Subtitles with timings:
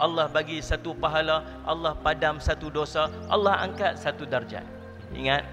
[0.00, 4.64] Allah bagi satu pahala, Allah padam satu dosa, Allah angkat satu darjat.
[5.12, 5.44] Ingat,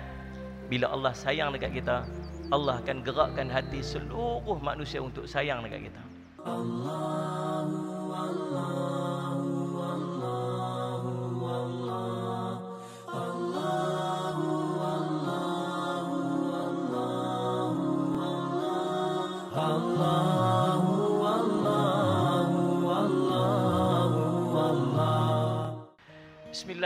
[0.72, 2.08] bila Allah sayang dekat kita,
[2.48, 6.02] Allah akan gerakkan hati seluruh manusia untuk sayang dekat kita.
[6.48, 7.68] Allah,
[8.16, 8.47] Allah.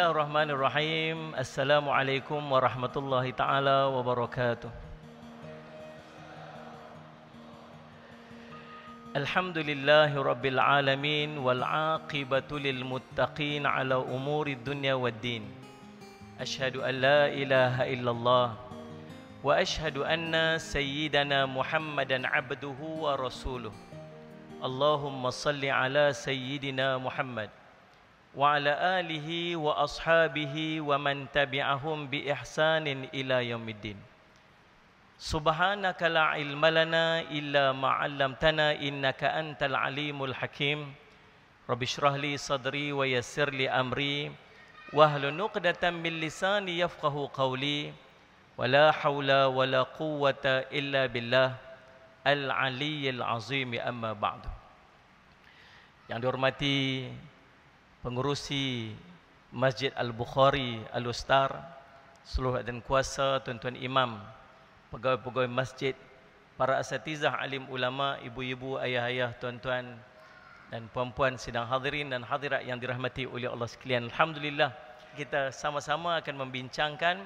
[0.01, 1.37] Bismillahirrahmanirrahim.
[1.37, 4.73] Assalamualaikum warahmatullahi taala wabarakatuh.
[9.13, 15.21] Alhamdulillahi rabbil alamin wal aqibatu lil muttaqin ala umuri dunya wad.
[16.41, 23.69] Ashhadu an la ilaha illallah wa ashhadu anna sayyidana Muhammadan abduhu wa rasuluh.
[24.65, 27.53] Allahumma salli ala sayyidina Muhammad
[28.31, 33.99] wa ala alihi wa ashabihi wa man tabi'ahum bi ihsanin ila yaumiddin.
[35.21, 40.95] Subhanaka la ilma lana illa ma 'allamtana innaka antal alimul hakim.
[41.67, 44.31] Rabbishrahli sadri wa yassirli amri.
[44.95, 47.93] Wahlu nuqdatam min lisani yafqahu qawli.
[48.57, 51.53] Wa la hawla wa la quwwata illa billah.
[52.25, 54.49] Al aliyyil azim amma ba'du.
[56.09, 57.07] Yang dihormati
[58.01, 58.93] pengurusi
[59.53, 61.53] Masjid Al-Bukhari Al-Ustar
[62.25, 64.21] seluruh dan kuasa tuan-tuan imam
[64.93, 65.97] pegawai-pegawai masjid
[66.57, 69.97] para asatizah alim ulama ibu-ibu ayah-ayah tuan-tuan
[70.69, 74.69] dan puan-puan sidang hadirin dan hadirat yang dirahmati oleh Allah sekalian alhamdulillah
[75.15, 77.19] kita sama-sama akan membincangkan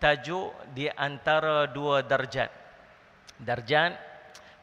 [0.00, 2.48] tajuk di antara dua darjat.
[3.36, 3.96] Darjat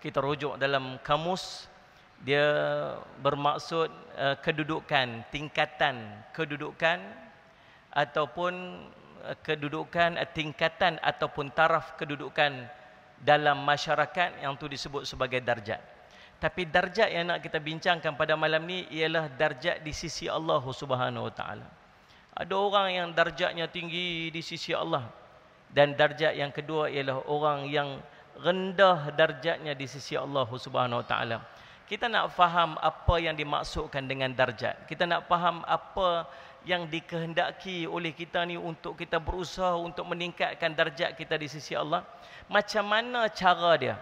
[0.02, 1.70] kita rujuk dalam kamus
[2.26, 2.46] dia
[3.22, 6.02] bermaksud uh, kedudukan, tingkatan
[6.34, 6.98] kedudukan
[7.94, 8.54] ataupun
[9.22, 12.66] uh, kedudukan uh, tingkatan ataupun taraf kedudukan
[13.22, 15.82] dalam masyarakat yang tu disebut sebagai darjat.
[16.38, 21.26] Tapi darjat yang nak kita bincangkan pada malam ni ialah darjat di sisi Allah Subhanahu
[21.30, 21.68] Wa Taala.
[22.38, 25.10] Ada orang yang darjatnya tinggi di sisi Allah
[25.74, 27.98] dan darjat yang kedua ialah orang yang
[28.38, 31.38] rendah darjatnya di sisi Allah Subhanahu Wa Taala.
[31.88, 34.84] Kita nak faham apa yang dimaksudkan dengan darjat.
[34.92, 36.28] Kita nak faham apa
[36.68, 42.04] yang dikehendaki oleh kita ni untuk kita berusaha untuk meningkatkan darjat kita di sisi Allah.
[42.52, 43.96] Macam mana cara dia?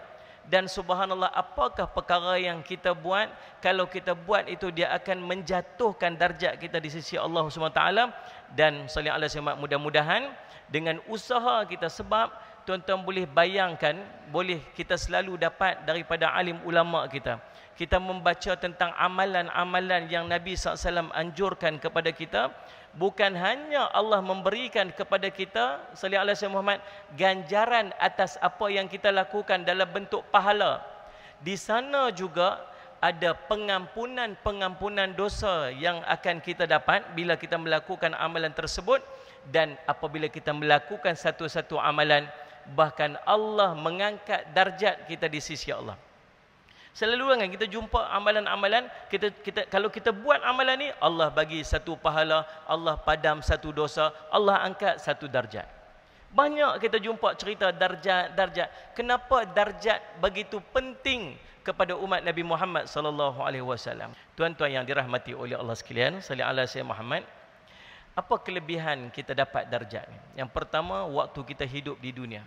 [0.46, 3.30] Dan subhanallah apakah perkara yang kita buat
[3.62, 8.14] kalau kita buat itu dia akan menjatuhkan darjat kita di sisi Allah Subhanahu taala
[8.54, 10.22] dan sallallahu alaihi wasallam mudah-mudahan
[10.70, 12.30] dengan usaha kita sebab
[12.66, 13.94] tuan-tuan boleh bayangkan
[14.34, 17.38] boleh kita selalu dapat daripada alim ulama kita.
[17.78, 22.50] Kita membaca tentang amalan-amalan yang Nabi SAW anjurkan kepada kita.
[22.96, 26.80] Bukan hanya Allah memberikan kepada kita sallallahu alaihi wasallam Muhammad
[27.14, 30.82] ganjaran atas apa yang kita lakukan dalam bentuk pahala.
[31.44, 32.64] Di sana juga
[32.98, 39.04] ada pengampunan-pengampunan dosa yang akan kita dapat bila kita melakukan amalan tersebut.
[39.46, 42.26] Dan apabila kita melakukan satu-satu amalan
[42.74, 45.94] bahkan Allah mengangkat darjat kita di sisi Allah.
[46.96, 51.92] Selalu kan kita jumpa amalan-amalan kita kita kalau kita buat amalan ni Allah bagi satu
[51.92, 55.68] pahala Allah padam satu dosa Allah angkat satu darjat.
[56.32, 63.66] Banyak kita jumpa cerita darjat-darjat kenapa darjat begitu penting kepada umat Nabi Muhammad sallallahu alaihi
[63.66, 64.16] wasallam?
[64.32, 67.22] Tuan-tuan yang dirahmati oleh Allah sekalian sallallahu alaihi Muhammad.
[68.16, 70.16] Apa kelebihan kita dapat darjat ni?
[70.40, 72.40] Yang pertama, waktu kita hidup di dunia.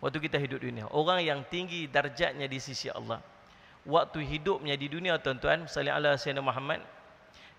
[0.00, 0.84] Waktu kita hidup dunia.
[0.92, 3.22] Orang yang tinggi darjatnya di sisi Allah.
[3.86, 6.82] Waktu hidupnya di dunia, tuan-tuan, salih ala Sayyidina Muhammad,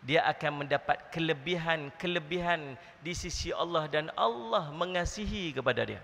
[0.04, 6.02] dia akan mendapat kelebihan-kelebihan di sisi Allah dan Allah mengasihi kepada dia.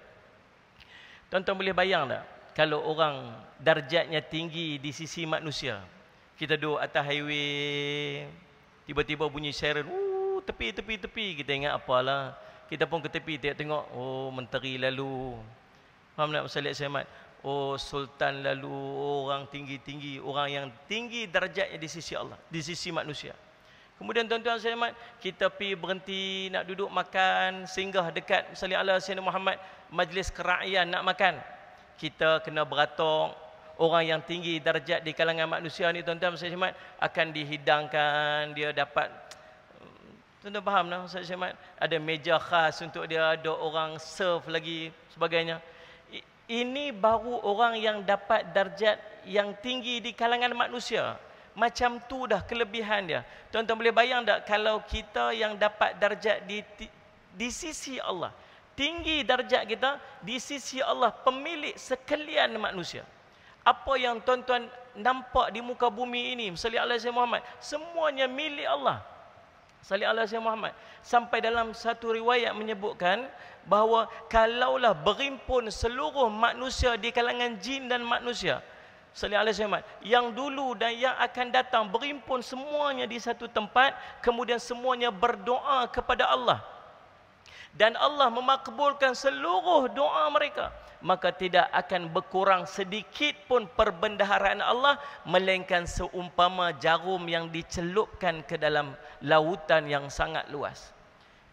[1.29, 2.23] Tuan-tuan boleh bayang tak?
[2.53, 5.81] Kalau orang darjatnya tinggi di sisi manusia.
[6.39, 8.25] Kita duduk atas highway,
[8.89, 9.85] tiba-tiba bunyi siren,
[10.43, 12.35] tepi tepi tepi kita ingat apalah
[12.67, 15.39] kita pun ke tepi tengok oh menteri lalu
[16.13, 17.05] faham tak Ustaz Syamat
[17.43, 18.71] oh sultan lalu
[19.25, 23.35] orang tinggi-tinggi orang yang tinggi darjatnya di sisi Allah di sisi manusia
[23.99, 24.75] kemudian tuan-tuan saya
[25.19, 29.59] kita pi berhenti nak duduk makan singgah dekat salli ala sayyidina Muhammad
[29.91, 31.35] majlis kerakyatan nak makan
[31.99, 33.35] kita kena beratok
[33.77, 36.73] orang yang tinggi darjat di kalangan manusia ni tuan-tuan saya mat
[37.03, 39.11] akan dihidangkan dia dapat
[40.43, 41.31] Tuan-tuan faham tak Ustaz?
[41.79, 45.63] Ada meja khas untuk dia, ada orang serve lagi sebagainya.
[46.47, 51.15] Ini baru orang yang dapat darjat yang tinggi di kalangan manusia.
[51.55, 53.21] Macam tu dah kelebihan dia.
[53.53, 56.65] Tuan-tuan boleh bayang tak kalau kita yang dapat darjat di
[57.33, 58.33] di sisi Allah.
[58.73, 63.05] Tinggi darjat kita di sisi Allah pemilik sekalian manusia.
[63.61, 64.65] Apa yang tuan-tuan
[64.97, 68.99] nampak di muka bumi ini, salli alaihi Muhammad, semuanya milik Allah.
[69.85, 70.73] Salli alaihi Muhammad.
[71.05, 73.29] Sampai dalam satu riwayat menyebutkan
[73.67, 78.59] bahawa kalaulah berimpun seluruh manusia di kalangan jin dan manusia,
[79.13, 79.85] Muhammad.
[80.01, 83.93] Yang dulu dan yang akan datang berimpun semuanya di satu tempat.
[84.25, 86.65] Kemudian semuanya berdoa kepada Allah.
[87.73, 90.73] Dan Allah memakbulkan seluruh doa mereka.
[91.03, 94.97] Maka tidak akan berkurang sedikit pun perbendaharaan Allah.
[95.29, 100.89] Melainkan seumpama jarum yang dicelupkan ke dalam lautan yang sangat luas.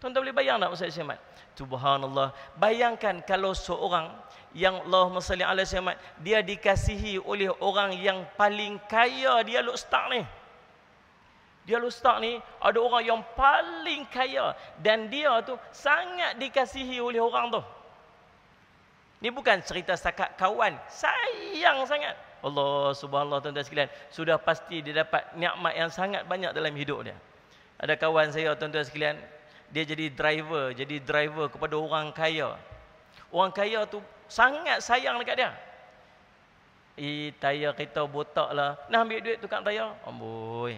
[0.01, 1.21] Tuan-tuan boleh bayang tak Ustaz Syahmat?
[1.61, 2.33] Subhanallah.
[2.57, 4.09] Bayangkan kalau seorang
[4.57, 10.09] yang Allahumma salli ala Muhammad dia dikasihi oleh orang yang paling kaya dia lu start
[10.17, 10.25] ni.
[11.69, 14.57] Dia lu start ni ada orang yang paling kaya.
[14.81, 17.61] Dan dia tu sangat dikasihi oleh orang tu.
[19.21, 20.81] Ni bukan cerita setakat kawan.
[20.89, 22.17] Sayang sangat.
[22.41, 23.93] Allah subhanallah tuan-tuan sekalian.
[24.09, 27.21] Sudah pasti dia dapat nikmat yang sangat banyak dalam hidup dia.
[27.77, 29.21] Ada kawan saya tuan-tuan sekalian
[29.71, 32.59] dia jadi driver jadi driver kepada orang kaya
[33.31, 35.51] orang kaya tu sangat sayang dekat dia.
[37.01, 38.77] Eh, tayar kita botak lah.
[38.93, 39.97] Nak ambil duit tukang tayar?
[40.05, 40.77] Amboi.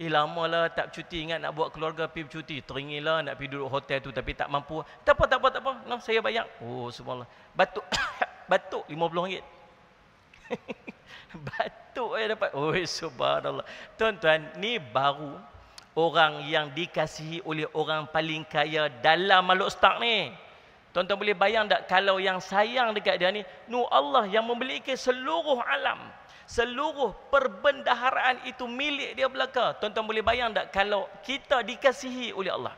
[0.00, 2.56] Eh, lama lah tak cuti ingat nak buat keluarga pergi cuti.
[2.64, 4.80] Teringilah nak pergi duduk hotel tu tapi tak mampu.
[5.04, 5.72] Tak apa, tak apa, tak apa.
[5.84, 6.48] Nah, saya bayar.
[6.64, 7.28] Oh, subhanallah.
[7.52, 7.84] Batuk.
[8.50, 9.44] Batuk RM50.
[11.46, 12.50] Batuk saya dapat.
[12.56, 13.66] Oh, subhanallah.
[14.00, 15.36] Tuan-tuan, ni baru
[15.97, 20.29] orang yang dikasihi oleh orang paling kaya dalam makhluk stak ni.
[20.93, 25.61] Tuan-tuan boleh bayang tak kalau yang sayang dekat dia ni, nu Allah yang memiliki seluruh
[25.61, 25.97] alam.
[26.47, 29.75] Seluruh perbendaharaan itu milik dia belaka.
[29.77, 32.73] Tuan-tuan boleh bayang tak kalau kita dikasihi oleh Allah.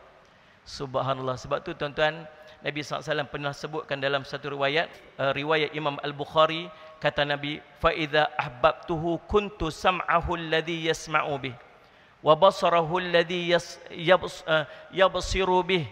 [0.66, 1.38] Subhanallah.
[1.38, 2.26] Sebab tu tuan-tuan,
[2.60, 6.68] Nabi SAW pernah sebutkan dalam satu riwayat, uh, riwayat Imam Al-Bukhari,
[7.00, 11.56] kata Nabi, فَإِذَا أَحْبَبْتُهُ كُنْتُ سَمْعَهُ الَّذِي يَسْمَعُ بِهِ
[12.25, 13.53] wa basarahu alladhi
[14.97, 15.85] yabsiru bih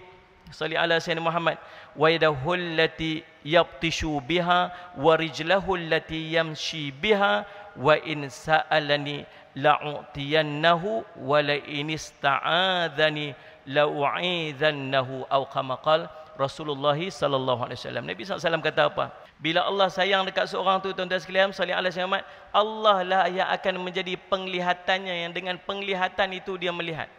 [0.50, 1.60] salli ala sayyidina muhammad
[1.96, 7.44] wa yadahu allati yabtishu biha wa rijlahu allati yamshi biha
[7.76, 9.24] wa in sa'alani
[9.56, 13.36] la'utiyannahu wa la in ista'adhani
[13.68, 16.08] la'u'idhannahu aw kama qala
[16.40, 19.04] rasulullah sallallahu alaihi wasallam nabi sallallahu alaihi wasallam kata apa?
[19.42, 22.22] Bila Allah sayang dekat seorang tu tuan-tuan sekalian, salli alaihi Muhammad,
[22.54, 27.10] Allah lah yang akan menjadi penglihatannya yang dengan penglihatan itu dia melihat.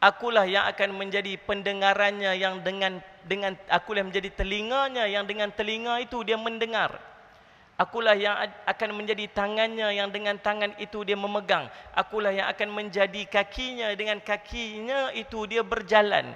[0.00, 6.24] Akulah yang akan menjadi pendengarannya yang dengan dengan akulah menjadi telinganya yang dengan telinga itu
[6.24, 6.96] dia mendengar.
[7.76, 11.68] Akulah yang akan menjadi tangannya yang dengan tangan itu dia memegang.
[11.92, 16.32] Akulah yang akan menjadi kakinya dengan kakinya itu dia berjalan.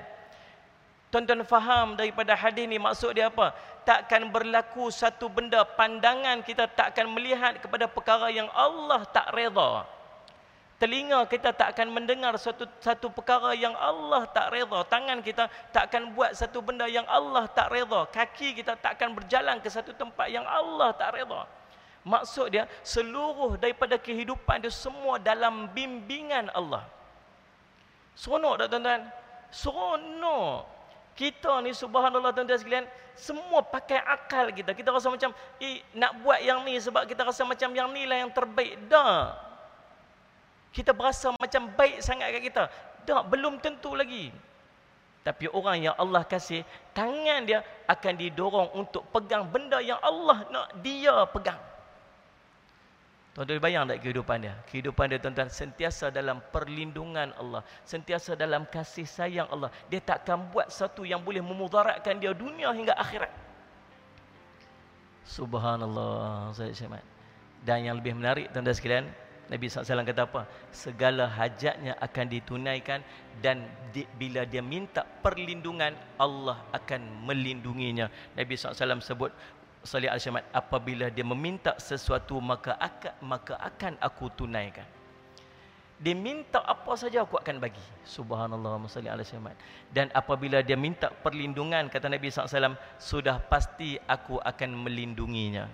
[1.15, 3.55] Tuan-tuan faham daripada hadis ni maksud dia apa?
[3.87, 9.87] Takkan berlaku satu benda pandangan kita takkan melihat kepada perkara yang Allah tak redha.
[10.83, 14.83] Telinga kita tak akan mendengar satu satu perkara yang Allah tak redha.
[14.91, 18.11] Tangan kita tak akan buat satu benda yang Allah tak redha.
[18.11, 21.47] Kaki kita tak akan berjalan ke satu tempat yang Allah tak redha.
[22.03, 26.83] Maksud dia seluruh daripada kehidupan dia semua dalam bimbingan Allah.
[28.19, 29.03] Seronok tak tuan-tuan?
[29.55, 30.74] Seronok.
[31.15, 34.75] Kita ni subhanallah tuan-tuan sekalian, semua pakai akal kita.
[34.75, 35.31] Kita rasa macam,
[35.63, 38.75] eh, nak buat yang ni sebab kita rasa macam yang ni lah yang terbaik.
[38.91, 39.45] Dah
[40.75, 42.63] kita berasa macam baik sangat kat kita.
[43.07, 44.35] Tak, belum tentu lagi.
[45.23, 50.67] Tapi orang yang Allah kasih, tangan dia akan didorong untuk pegang benda yang Allah nak
[50.83, 51.57] dia pegang.
[53.35, 54.55] Tuan-tuan bayang tak kehidupan dia?
[54.71, 57.67] Kehidupan dia tuan-tuan sentiasa dalam perlindungan Allah.
[57.83, 59.75] Sentiasa dalam kasih sayang Allah.
[59.91, 63.35] Dia tak akan buat satu yang boleh memudaratkan dia dunia hingga akhirat.
[65.27, 66.55] Subhanallah.
[67.67, 69.07] Dan yang lebih menarik tuan-tuan sekalian,
[69.51, 70.47] Nabi SAW kata apa?
[70.71, 73.03] Segala hajatnya akan ditunaikan
[73.43, 75.91] dan di, bila dia minta perlindungan,
[76.23, 78.07] Allah akan melindunginya.
[78.39, 79.35] Nabi SAW sebut,
[79.85, 84.89] Salih Al-Syamat, apabila dia meminta sesuatu, maka akan, maka akan aku tunaikan.
[86.01, 87.85] Dia minta apa saja aku akan bagi.
[88.03, 89.55] Subhanallah, Salih Al-Syamat.
[89.93, 95.71] Dan apabila dia minta perlindungan, kata Nabi SAW, sudah pasti aku akan melindunginya.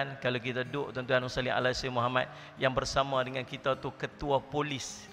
[0.00, 2.26] Tuan-tuan kalau kita duduk tuan-tuan Salih ala Muhammad
[2.56, 5.04] yang bersama dengan kita tu ketua polis.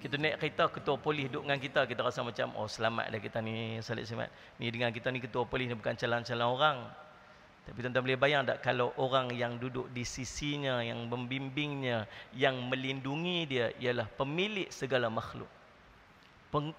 [0.00, 3.38] Kita naik kereta ketua polis duduk dengan kita kita rasa macam oh selamat dah kita
[3.40, 4.30] ni Salih Muhammad.
[4.60, 6.78] Ni dengan kita ni ketua polis ni bukan calon-calon orang.
[7.60, 13.44] Tapi tuan-tuan boleh bayang tak kalau orang yang duduk di sisinya, yang membimbingnya, yang melindungi
[13.46, 15.48] dia ialah pemilik segala makhluk.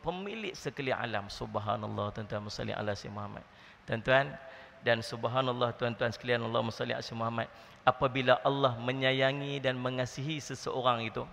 [0.03, 1.25] Pemilik sekalian alam.
[1.32, 3.46] Subhanallah tuan-tuan Salih ala Muhammad.
[3.86, 4.34] Tuan-tuan,
[4.82, 7.48] dan subhanallah tuan-tuan sekalian Allah salli alaihi Muhammad.
[7.82, 11.26] Apabila Allah menyayangi dan mengasihi seseorang itu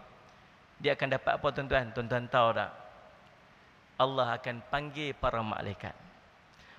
[0.81, 1.91] dia akan dapat apa tuan-tuan?
[1.93, 2.71] Tuan-tuan tahu tak?
[3.99, 5.93] Allah akan panggil para malaikat.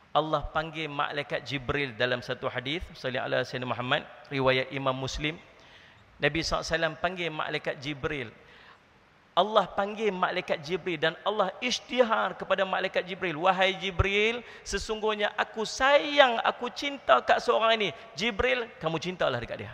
[0.10, 5.38] Allah panggil malaikat Jibril dalam satu hadis salli ala sayyidina Muhammad riwayat Imam Muslim.
[6.18, 8.34] Nabi SAW panggil malaikat Jibril
[9.40, 13.40] Allah panggil malaikat Jibril dan Allah isytihar kepada malaikat Jibril.
[13.40, 17.96] Wahai Jibril, sesungguhnya aku sayang, aku cinta kat seorang ini.
[18.20, 19.74] Jibril, kamu cintalah dekat dia.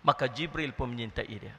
[0.00, 1.52] Maka Jibril pun menyintai dia.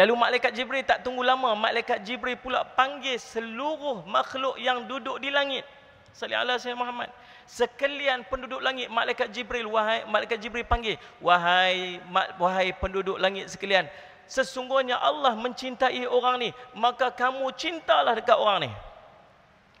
[0.00, 1.52] Lalu malaikat Jibril tak tunggu lama.
[1.52, 5.68] Malaikat Jibril pula panggil seluruh makhluk yang duduk di langit.
[6.16, 7.08] Sallallahu alaihi Muhammad.
[7.44, 12.00] Sekalian penduduk langit, malaikat Jibril, wahai malaikat Jibril panggil, wahai
[12.40, 13.84] wahai penduduk langit sekalian,
[14.26, 18.72] sesungguhnya Allah mencintai orang ni maka kamu cintalah dekat orang ni.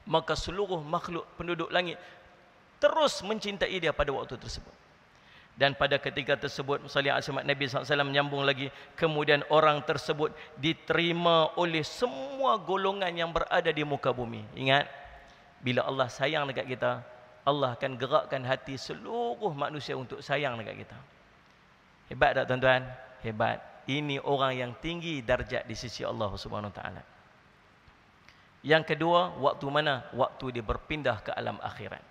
[0.06, 1.98] Maka seluruh makhluk penduduk langit
[2.78, 4.70] terus mencintai dia pada waktu tersebut.
[5.56, 10.28] Dan pada ketika tersebut salih asmat Nabi SAW menyambung lagi kemudian orang tersebut
[10.60, 14.44] diterima oleh semua golongan yang berada di muka bumi.
[14.52, 14.84] Ingat
[15.64, 17.00] bila Allah sayang dekat kita
[17.46, 20.98] Allah akan gerakkan hati seluruh manusia untuk sayang dekat kita.
[22.12, 22.82] Hebat tak tuan-tuan?
[23.24, 27.02] Hebat ini orang yang tinggi darjat di sisi Allah Subhanahu taala.
[28.66, 30.10] Yang kedua, waktu mana?
[30.10, 32.02] Waktu dia berpindah ke alam akhirat.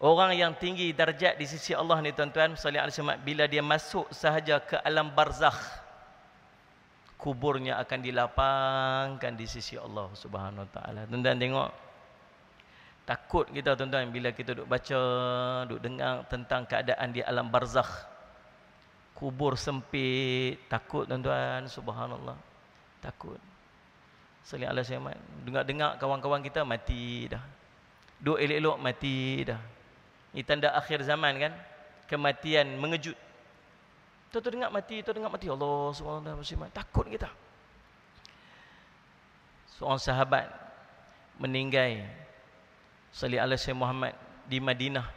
[0.00, 4.60] Orang yang tinggi darjat di sisi Allah ni tuan-tuan, salih alaihi bila dia masuk sahaja
[4.60, 5.56] ke alam barzakh,
[7.20, 11.04] kuburnya akan dilapangkan di sisi Allah Subhanahu taala.
[11.08, 11.68] Tuan-tuan tengok
[13.04, 15.00] takut kita tuan-tuan bila kita duk baca,
[15.68, 18.15] duk dengar tentang keadaan di alam barzakh
[19.16, 22.36] kubur sempit takut tuan-tuan subhanallah.
[23.00, 23.40] Takut.
[24.44, 27.40] Salih alaihi wasallam dengar-dengar kawan-kawan kita mati dah.
[28.20, 29.60] Duk elok-elok mati dah.
[30.36, 31.52] Ini tanda akhir zaman kan?
[32.06, 33.16] Kematian mengejut.
[34.30, 35.48] Tu tu dengar mati tu dengar mati.
[35.48, 37.32] Allah wa takut kita.
[39.80, 40.46] Seorang sahabat
[41.40, 42.04] meninggal.
[43.16, 44.12] Salih alaihi Muhammad
[44.44, 45.08] di Madinah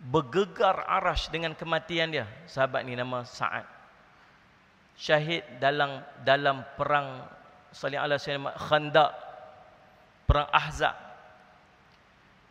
[0.00, 2.26] bergegar arash dengan kematian dia.
[2.48, 3.68] Sahabat ni nama Sa'ad.
[4.96, 7.24] Syahid dalam dalam perang
[7.72, 9.12] salih ala sayyidina khandaq
[10.24, 10.96] perang ahzab.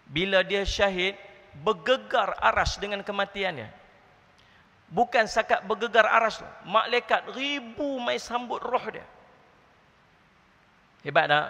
[0.10, 1.14] Bila dia syahid
[1.62, 3.70] bergegar arash dengan kematiannya
[4.90, 9.06] bukan sakat bergegar arash malaikat ribu mai sambut roh dia.
[11.06, 11.48] Hebat tak?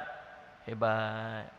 [0.68, 1.59] Hebat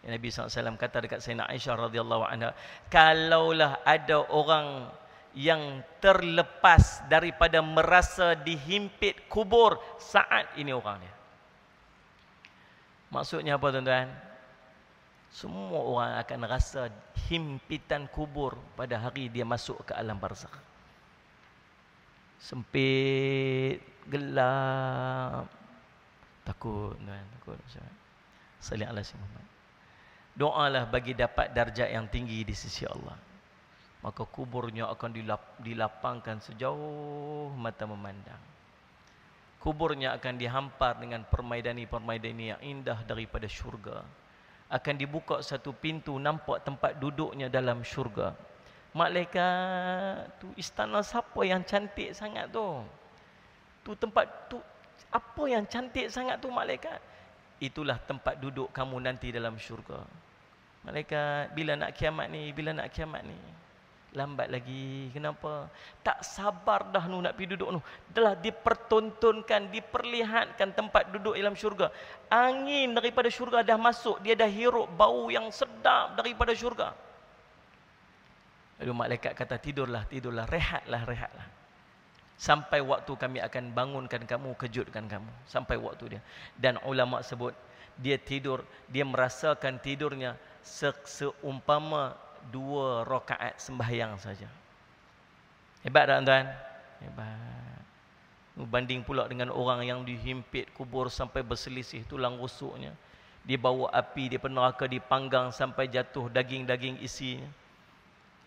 [0.00, 2.56] Nabi SAW kata dekat Sayyidina Aisyah radhiyallahu anha,
[2.88, 4.88] kalaulah ada orang
[5.36, 11.14] yang terlepas daripada merasa dihimpit kubur saat ini orang dia.
[13.12, 14.08] Maksudnya apa tuan-tuan?
[15.30, 16.90] Semua orang akan rasa
[17.30, 20.50] himpitan kubur pada hari dia masuk ke alam barzakh.
[22.40, 25.46] Sempit, gelap,
[26.42, 27.58] takut, tuan, takut.
[28.58, 29.59] Salih Allah Muhammad
[30.40, 33.12] doalah bagi dapat darjat yang tinggi di sisi Allah.
[34.00, 38.40] Maka kuburnya akan dilap, dilapangkan sejauh mata memandang.
[39.60, 44.00] Kuburnya akan dihampar dengan permaidani-permaidani yang indah daripada syurga.
[44.72, 48.32] Akan dibuka satu pintu nampak tempat duduknya dalam syurga.
[48.96, 52.80] Malaikat tu istana siapa yang cantik sangat tu?
[53.84, 54.56] Tu tempat tu
[55.12, 56.96] apa yang cantik sangat tu malaikat?
[57.60, 60.00] Itulah tempat duduk kamu nanti dalam syurga
[60.80, 62.52] Malaikat, bila nak kiamat ni?
[62.56, 63.36] Bila nak kiamat ni?
[64.16, 65.12] Lambat lagi.
[65.14, 65.70] Kenapa?
[66.02, 67.80] Tak sabar dah nu nak pergi duduk nu.
[68.10, 71.92] Telah dipertontonkan, diperlihatkan tempat duduk dalam syurga.
[72.26, 74.18] Angin daripada syurga dah masuk.
[74.24, 76.90] Dia dah hirup bau yang sedap daripada syurga.
[78.80, 80.48] Lalu malaikat kata, tidurlah, tidurlah.
[80.48, 81.46] Rehatlah, rehatlah.
[82.40, 85.28] Sampai waktu kami akan bangunkan kamu, kejutkan kamu.
[85.44, 86.20] Sampai waktu dia.
[86.56, 87.52] Dan ulama sebut,
[88.00, 92.16] dia tidur, dia merasakan tidurnya se seumpama
[92.48, 94.48] dua rakaat sembahyang saja.
[95.84, 96.46] Hebat tak tuan?
[97.00, 97.80] Hebat.
[98.60, 102.92] Banding pula dengan orang yang dihimpit kubur sampai berselisih tulang rusuknya.
[103.40, 107.48] Dibawa api di neraka dipanggang sampai jatuh daging-daging isinya.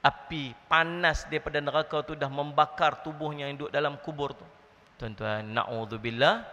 [0.05, 4.45] Api panas daripada neraka tu dah membakar tubuhnya yang duduk dalam kubur tu.
[5.01, 6.45] Tuan-tuan, na'udzubillah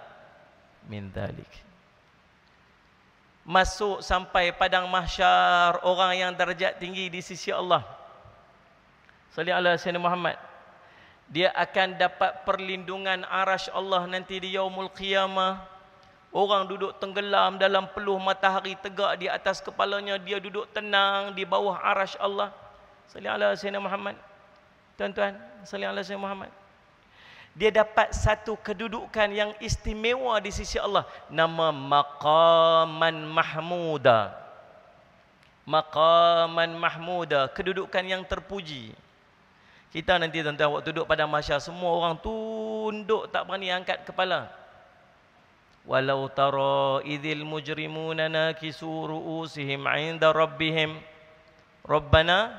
[0.88, 1.69] min dhalik.
[3.50, 7.82] Masuk sampai padang mahsyar orang yang darjat tinggi di sisi Allah.
[9.34, 10.38] Salih ala Sayyidina Muhammad.
[11.26, 15.66] Dia akan dapat perlindungan arash Allah nanti di yaumul qiyamah.
[16.30, 21.74] Orang duduk tenggelam dalam peluh matahari tegak di atas kepalanya dia duduk tenang di bawah
[21.74, 22.54] arash Allah.
[23.10, 24.16] Sallallahu alaihi wasallam Muhammad.
[24.94, 25.34] Tuan-tuan
[25.66, 26.50] sallallahu alaihi wasallam Muhammad
[27.50, 31.02] dia dapat satu kedudukan yang istimewa di sisi Allah.
[31.26, 34.30] Nama maqaman mahmuda.
[35.66, 38.94] Maqaman mahmuda kedudukan yang terpuji.
[39.90, 44.46] Kita nanti tuan-tuan waktu duduk pada masya semua orang tunduk tak berani angkat kepala.
[45.82, 50.94] Walau tara idzil mujrimuna nakisu ru'usihim 'inda rabbihim.
[51.82, 52.54] Rabbana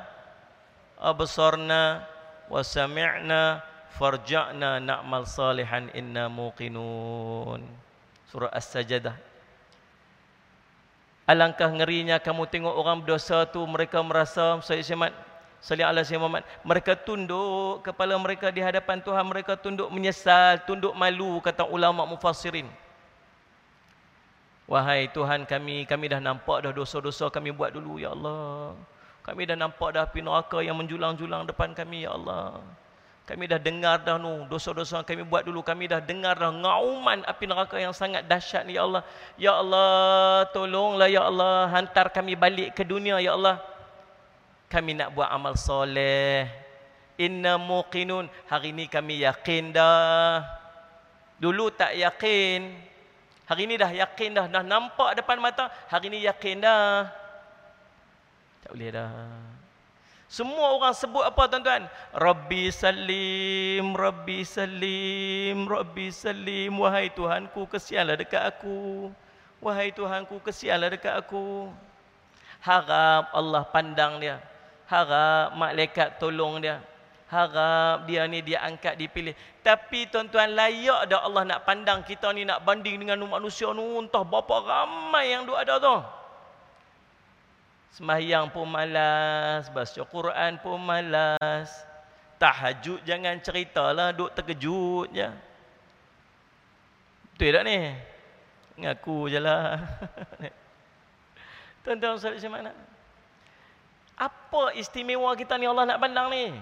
[0.99, 2.03] absarna
[2.51, 7.63] wa sami'na farja'na na'mal salihan inna muqinun.
[8.31, 9.15] Surah As-Sajdah.
[11.27, 15.13] Alangkah ngerinya kamu tengok orang berdosa tu mereka merasa Sayyid Syamad
[15.61, 16.41] Salih Allah Sayyid Muhammad.
[16.65, 19.21] Mereka tunduk kepala mereka di hadapan Tuhan.
[19.29, 22.65] Mereka tunduk menyesal, tunduk malu, kata ulama mufassirin.
[24.65, 28.73] Wahai Tuhan kami, kami dah nampak dah dosa-dosa kami buat dulu, Ya Allah.
[29.21, 32.57] Kami dah nampak dah api neraka yang menjulang-julang depan kami, Ya Allah.
[33.31, 35.63] Kami dah dengar dah nu dosa-dosa kami buat dulu.
[35.63, 39.03] Kami dah dengar dah ngauman api neraka yang sangat dahsyat ni, Ya Allah.
[39.39, 41.71] Ya Allah, tolonglah, Ya Allah.
[41.71, 43.71] Hantar kami balik ke dunia, Ya Allah
[44.71, 46.47] kami nak buat amal soleh.
[47.19, 48.31] Inna muqinun.
[48.47, 50.47] Hari ini kami yakin dah.
[51.35, 52.71] Dulu tak yakin.
[53.51, 54.45] Hari ini dah yakin dah.
[54.47, 55.67] Dah nampak depan mata.
[55.91, 57.11] Hari ini yakin dah.
[58.63, 59.11] Tak boleh dah.
[60.31, 61.91] Semua orang sebut apa tuan-tuan?
[62.15, 66.71] Rabbi salim, Rabbi salim, Rabbi salim.
[66.79, 69.11] Wahai Tuhanku, kesianlah dekat aku.
[69.59, 71.67] Wahai Tuhanku, kesianlah dekat aku.
[72.63, 74.39] Harap Allah pandang dia
[74.91, 76.83] harap malaikat tolong dia
[77.31, 79.31] harap dia ni dia angkat dipilih
[79.63, 84.27] tapi tuan-tuan layak dah Allah nak pandang kita ni nak banding dengan manusia nu entah
[84.27, 85.95] berapa ramai yang duk ada tu
[87.91, 91.67] Semahyang pun malas, baca Quran pun malas.
[92.39, 95.27] Tahajud jangan ceritalah, duk terkejut je.
[97.35, 97.77] Betul tak ni?
[98.79, 99.75] Ngaku je lah.
[101.83, 102.71] Tuan-tuan, sahabat mana?
[104.15, 106.53] Apa istimewa kita ni Allah nak pandang ni?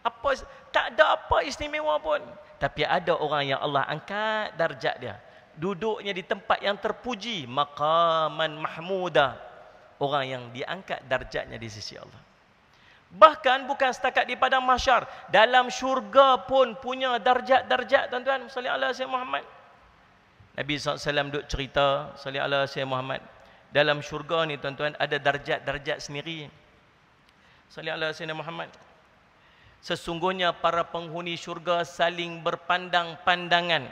[0.00, 0.38] Apa
[0.72, 2.22] tak ada apa istimewa pun.
[2.56, 5.18] Tapi ada orang yang Allah angkat darjat dia.
[5.58, 9.49] Duduknya di tempat yang terpuji, maqaman mahmuda.
[10.00, 12.20] Orang yang diangkat darjatnya di sisi Allah.
[13.10, 18.48] Bahkan bukan setakat di padang mahsyar, dalam syurga pun punya darjat-darjat tuan-tuan.
[18.48, 19.44] Sallallahu alaihi wasallam Muhammad.
[20.56, 23.20] Nabi SAW duk cerita, sallallahu alaihi wasallam Muhammad.
[23.70, 26.50] Dalam syurga ni tuan-tuan ada darjat-darjat sendiri.
[27.70, 28.66] Salih Allah Sayyidina Muhammad.
[29.78, 33.86] Sesungguhnya para penghuni syurga saling berpandang pandangan.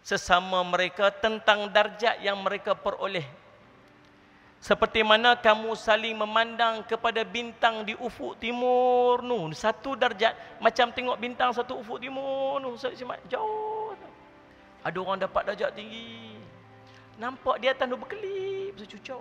[0.00, 3.28] Sesama mereka tentang darjat yang mereka peroleh.
[4.64, 9.20] Seperti mana kamu saling memandang kepada bintang di ufuk timur.
[9.20, 10.32] Nu, satu darjat.
[10.56, 12.64] Macam tengok bintang satu ufuk timur.
[12.64, 12.72] Nu,
[13.28, 13.92] jauh.
[14.80, 16.32] Ada orang dapat darjat tinggi.
[17.20, 18.72] Nampak dia tu berkelip.
[18.80, 19.20] Secucau.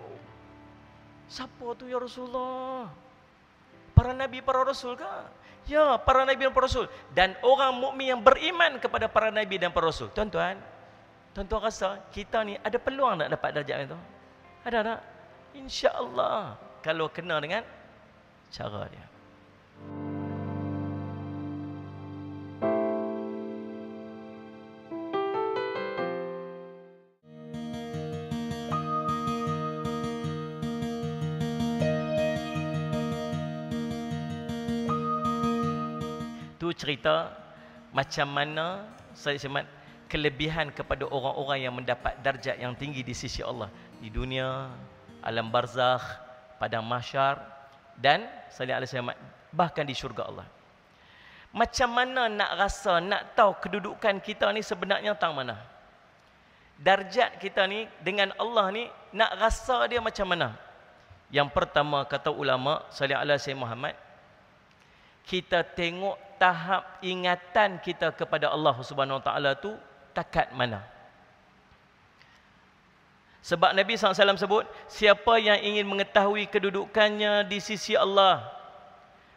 [1.28, 2.88] Siapa tu ya Rasulullah?
[3.92, 5.14] Para nabi para rasul ke?
[5.68, 9.76] Ya, para nabi dan para rasul dan orang mukmin yang beriman kepada para nabi dan
[9.76, 10.08] para rasul.
[10.12, 10.56] Tuan-tuan,
[11.36, 14.00] tuan-tuan rasa kita ni ada peluang nak dapat darjat itu?
[14.66, 15.13] Ada tak?
[15.54, 17.64] Insya-Allah kalau kena dengan
[18.52, 19.14] cara dia.
[36.84, 37.32] cerita
[37.96, 38.84] macam mana
[39.16, 39.64] saya semat
[40.12, 43.72] kelebihan kepada orang-orang yang mendapat darjat yang tinggi di sisi Allah
[44.04, 44.68] di dunia,
[45.24, 46.04] alam barzakh,
[46.60, 47.40] padang mahsyar
[47.98, 49.12] dan sallallahu alaihi wasallam
[49.56, 50.48] bahkan di syurga Allah.
[51.54, 55.62] Macam mana nak rasa, nak tahu kedudukan kita ni sebenarnya tang mana?
[56.82, 58.84] Darjat kita ni dengan Allah ni
[59.14, 60.58] nak rasa dia macam mana?
[61.30, 63.96] Yang pertama kata ulama sallallahu alaihi wasallam Muhammad
[65.24, 69.72] kita tengok tahap ingatan kita kepada Allah Subhanahu Wa Taala tu
[70.12, 70.93] takat mana?
[73.44, 78.40] Sebab Nabi SAW sebut, siapa yang ingin mengetahui kedudukannya di sisi Allah,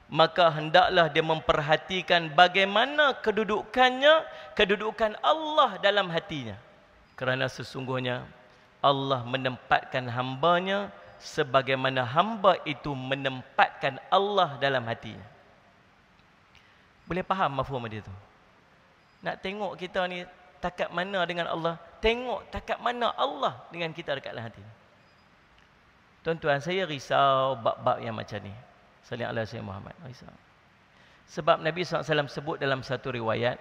[0.06, 4.22] maka hendaklah dia memperhatikan bagaimana kedudukannya,
[4.54, 6.54] kedudukan Allah dalam hatinya.
[7.18, 8.22] Kerana sesungguhnya
[8.78, 15.26] Allah menempatkan hambanya sebagaimana hamba itu menempatkan Allah dalam hatinya.
[17.10, 18.14] Boleh faham mafhum dia tu?
[19.26, 20.22] Nak tengok kita ni
[20.60, 24.64] takat mana dengan Allah, tengok takat mana Allah dengan kita dekat dalam hati.
[26.26, 28.50] Tuan-tuan, saya risau bab-bab yang macam ni.
[29.06, 29.94] Salih Allah Sayyid Muhammad.
[30.02, 30.34] Risau.
[31.30, 33.58] Sebab Nabi SAW sebut dalam satu riwayat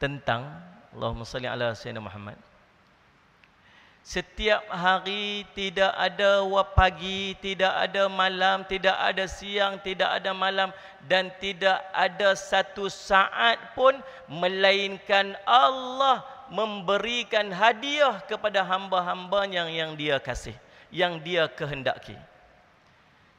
[0.00, 0.48] tentang
[0.92, 2.36] Allahumma salli ala Sayyidina Muhammad.
[4.08, 6.40] Setiap hari tidak ada
[6.72, 10.72] pagi, tidak ada malam, tidak ada siang, tidak ada malam
[11.04, 13.92] dan tidak ada satu saat pun
[14.32, 20.56] melainkan Allah memberikan hadiah kepada hamba-hambanya yang dia kasih,
[20.88, 22.16] yang dia kehendaki.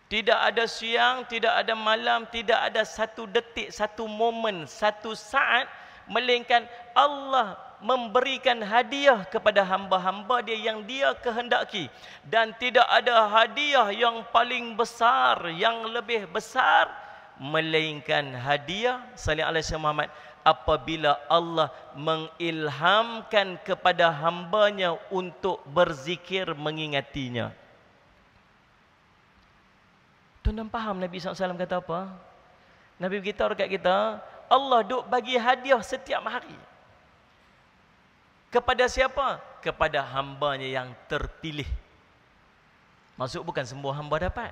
[0.06, 5.66] Tidak ada siang, tidak ada malam, tidak ada satu detik, satu momen, satu saat
[6.06, 11.88] melainkan Allah memberikan hadiah kepada hamba-hamba dia yang dia kehendaki
[12.28, 16.92] dan tidak ada hadiah yang paling besar yang lebih besar
[17.39, 20.02] melainkan hadiah sallallahu alaihi wasallam
[20.44, 27.56] apabila Allah mengilhamkan kepada hambanya untuk berzikir mengingatinya
[30.50, 32.10] Tuan-tuan faham Nabi SAW kata apa?
[32.98, 34.18] Nabi beritahu dekat kita,
[34.50, 36.58] Allah duk bagi hadiah setiap hari.
[38.50, 39.38] Kepada siapa?
[39.62, 41.68] Kepada hambanya yang terpilih.
[43.14, 44.52] Maksud bukan semua hamba dapat.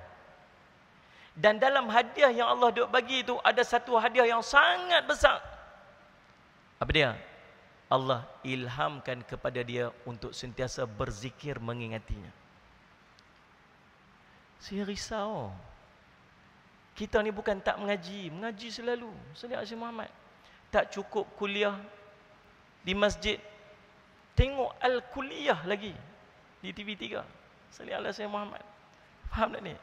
[1.37, 5.37] Dan dalam hadiah yang Allah duk bagi itu ada satu hadiah yang sangat besar.
[6.77, 7.13] Apa dia?
[7.87, 12.29] Allah ilhamkan kepada dia untuk sentiasa berzikir mengingatinya.
[14.59, 15.53] Saya risau.
[16.97, 19.13] Kita ni bukan tak mengaji, mengaji selalu.
[19.37, 20.09] Salih Asyik Muhammad.
[20.73, 21.77] Tak cukup kuliah
[22.81, 23.37] di masjid.
[24.37, 25.89] Tengok Al-Kuliah lagi
[26.61, 27.25] di TV3.
[27.73, 28.61] Salih Asyik Muhammad.
[29.33, 29.73] Faham tak ni?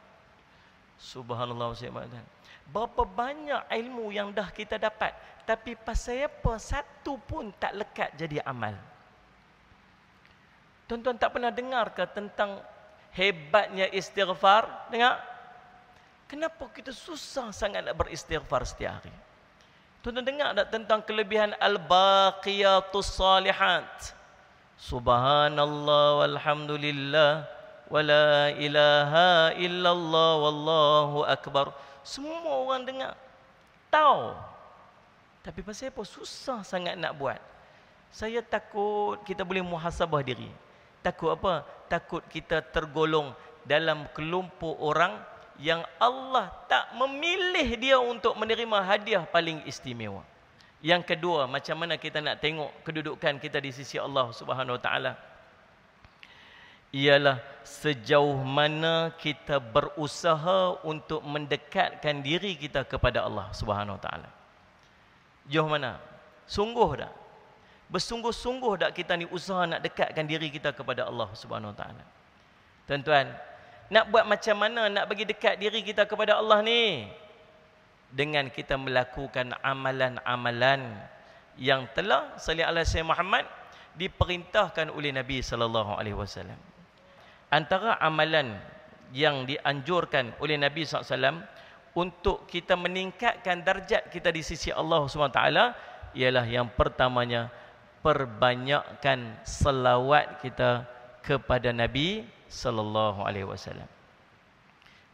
[0.95, 2.23] Subhanallah Asyik Muhammad.
[2.71, 5.11] Berapa banyak ilmu yang dah kita dapat.
[5.43, 8.79] Tapi pasal apa satu pun tak lekat jadi amal.
[10.87, 12.63] Tuan-tuan tak pernah dengar ke tentang
[13.11, 14.87] hebatnya istighfar?
[14.87, 15.19] Dengar?
[16.31, 19.13] Kenapa kita susah sangat nak beristighfar setiap hari?
[19.99, 24.15] Tuan-tuan dengar tak tentang kelebihan al-baqiyatus salihat?
[24.75, 27.47] Subhanallah walhamdulillah
[27.87, 31.71] wala ilaha illallah wallahu akbar.
[32.03, 33.13] Semua orang dengar.
[33.87, 34.35] Tahu.
[35.45, 37.39] Tapi pasal apa susah sangat nak buat?
[38.09, 40.49] Saya takut kita boleh muhasabah diri.
[41.05, 41.61] Takut apa?
[41.85, 43.31] Takut kita tergolong
[43.63, 45.15] dalam kelompok orang
[45.61, 50.25] yang Allah tak memilih dia untuk menerima hadiah paling istimewa.
[50.83, 55.13] Yang kedua, macam mana kita nak tengok kedudukan kita di sisi Allah Subhanahu Wa Taala?
[56.95, 64.29] Ialah sejauh mana kita berusaha untuk mendekatkan diri kita kepada Allah Subhanahu Wa Taala.
[65.49, 65.99] Jauh mana?
[66.45, 67.11] Sungguh dah.
[67.89, 72.03] Bersungguh-sungguh dak kita ni usaha nak dekatkan diri kita kepada Allah Subhanahu Wa Taala.
[72.85, 73.25] Tuan-tuan,
[73.89, 77.09] nak buat macam mana nak bagi dekat diri kita kepada Allah ni?
[78.13, 80.97] Dengan kita melakukan amalan-amalan
[81.55, 83.45] yang telah sallallahu alaihi wasallam Muhammad
[83.95, 86.59] diperintahkan oleh Nabi sallallahu alaihi wasallam.
[87.49, 88.59] Antara amalan
[89.15, 91.45] yang dianjurkan oleh Nabi SAW
[91.95, 95.39] untuk kita meningkatkan darjat kita di sisi Allah SWT
[96.17, 97.47] ialah yang pertamanya
[98.03, 100.83] perbanyakkan selawat kita
[101.23, 103.87] kepada Nabi sallallahu alaihi wasallam.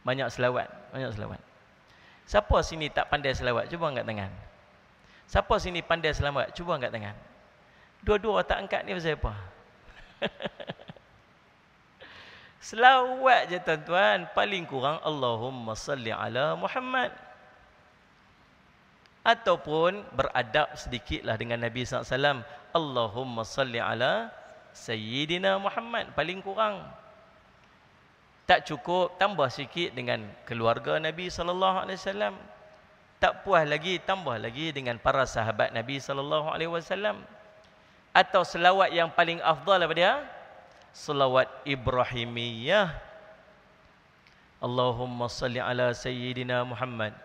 [0.02, 1.51] Banyak selawat, banyak selawat.
[2.32, 3.68] Siapa sini tak pandai selawat?
[3.68, 4.32] Cuba angkat tangan.
[5.28, 6.56] Siapa sini pandai selawat?
[6.56, 7.12] Cuba angkat tangan.
[8.00, 9.36] Dua-dua tak angkat ni pasal apa?
[12.72, 17.12] selawat je tuan-tuan, paling kurang Allahumma salli ala Muhammad.
[19.20, 22.40] Ataupun beradab sedikitlah dengan Nabi SAW.
[22.72, 24.32] Allahumma salli ala
[24.72, 26.16] Sayyidina Muhammad.
[26.16, 26.80] Paling kurang
[28.52, 32.36] tak cukup tambah sikit dengan keluarga Nabi sallallahu alaihi wasallam.
[33.16, 37.24] Tak puas lagi tambah lagi dengan para sahabat Nabi sallallahu alaihi wasallam.
[38.12, 40.20] Atau selawat yang paling afdal apa dia?
[40.92, 42.92] Selawat ibrahimiyah.
[44.60, 47.16] Allahumma salli ala sayyidina Muhammad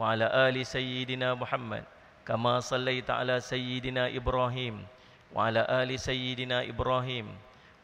[0.00, 1.84] wa ala ali sayyidina Muhammad
[2.24, 4.80] kama sallaita ala sayyidina Ibrahim
[5.28, 7.28] wa ala ali sayyidina Ibrahim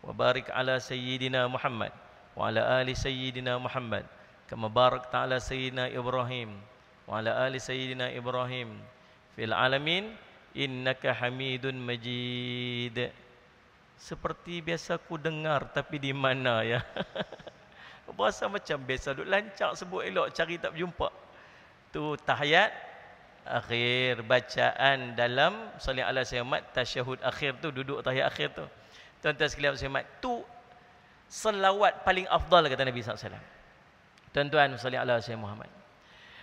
[0.00, 1.92] wa barik ala sayyidina Muhammad
[2.36, 4.04] wa ala ali sayyidina Muhammad
[4.46, 6.54] kama barakta ala sayyidina Ibrahim
[7.08, 8.76] wa ala ali sayyidina Ibrahim
[9.34, 10.12] fil alamin
[10.52, 13.10] innaka Hamidun Majid
[13.96, 16.84] seperti biasa ku dengar tapi di mana ya
[18.16, 21.12] Berasa macam biasa duk lancak sebut elok cari tak berjumpa.
[21.92, 22.72] Tu tahiyat
[23.46, 28.64] akhir bacaan dalam salih ala sayyimat tasyahud akhir tu duduk tahiyat akhir tu.
[29.20, 30.40] Tuan-tuan sekalian sayyimat tu
[31.26, 33.38] selawat paling afdal kata Nabi SAW.
[34.30, 35.70] Tuan-tuan salih ala sayyid Muhammad.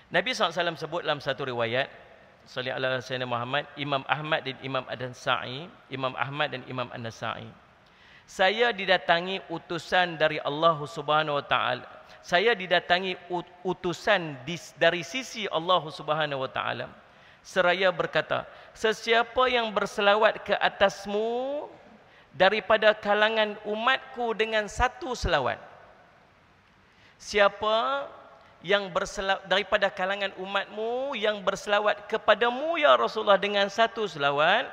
[0.09, 1.89] Nabi SAW sebut dalam satu riwayat
[2.45, 7.63] salih ala sayyid Muhammad Imam Ahmad dan Imam Ad-Nasai, Imam Ahmad dan Imam An-Nasai
[8.23, 11.85] saya didatangi utusan dari Allah Subhanahu wa taala.
[12.23, 13.19] Saya didatangi
[13.67, 14.39] utusan
[14.79, 16.87] dari sisi Allah Subhanahu wa taala.
[17.43, 21.67] Seraya berkata, sesiapa yang berselawat ke atasmu
[22.33, 25.61] daripada kalangan umatku dengan satu selawat.
[27.21, 28.09] Siapa
[28.65, 34.67] yang berselawat daripada kalangan umatmu yang berselawat kepadamu ya Rasulullah dengan satu selawat.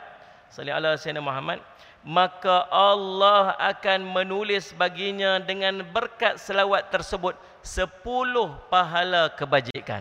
[0.50, 1.58] Sallallahu alaihi Muhammad
[2.00, 10.00] maka Allah akan menulis baginya dengan berkat selawat tersebut sepuluh pahala kebajikan.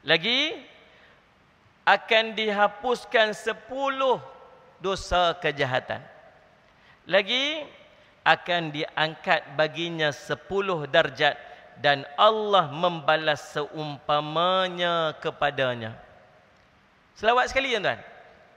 [0.00, 0.56] Lagi
[1.84, 4.16] akan dihapuskan sepuluh
[4.80, 6.00] dosa kejahatan.
[7.04, 7.64] Lagi
[8.24, 11.36] akan diangkat baginya sepuluh darjat
[11.80, 15.96] dan Allah membalas seumpamanya kepadanya.
[17.16, 18.00] Selawat sekali tuan-tuan.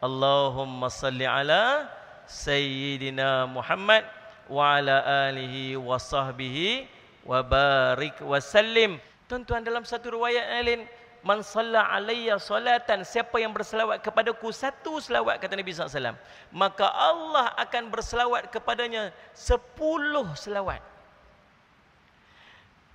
[0.03, 1.87] Allahumma salli ala
[2.27, 4.03] Sayyidina Muhammad
[4.51, 6.87] wa ala alihi wa sahbihi
[7.23, 8.99] wa barik wa sallim.
[9.31, 10.83] Tuan-tuan dalam satu riwayat lain,
[11.23, 16.19] man salla alayya salatan, siapa yang berselawat kepadaku satu selawat kata Nabi SAW,
[16.51, 20.83] maka Allah akan berselawat kepadanya sepuluh selawat.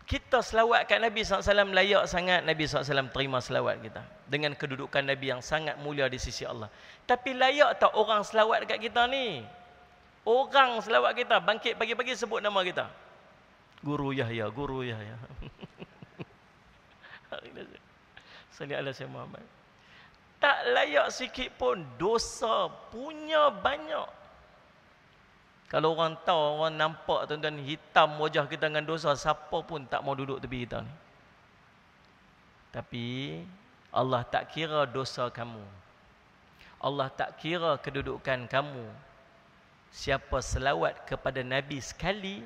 [0.08, 4.00] Kita selawat kat Nabi SAW layak sangat Nabi SAW terima selawat kita.
[4.24, 6.72] Dengan kedudukan Nabi yang sangat mulia di sisi Allah.
[7.04, 9.44] Tapi layak tak orang selawat kat kita ni?
[10.24, 11.36] Orang selawat kita.
[11.44, 12.88] Bangkit pagi-pagi sebut nama kita.
[13.84, 15.14] Guru Yahya Guru Yahya
[18.58, 19.46] Salih Allah Sayyid Muhammad
[20.42, 24.18] tak layak sikit pun dosa punya banyak
[25.68, 30.16] kalau orang tahu, orang nampak tuan-tuan hitam wajah kita dengan dosa, siapa pun tak mau
[30.16, 30.92] duduk tepi kita ni.
[32.72, 33.06] Tapi
[33.92, 35.60] Allah tak kira dosa kamu.
[36.80, 38.88] Allah tak kira kedudukan kamu.
[39.92, 42.40] Siapa selawat kepada Nabi sekali,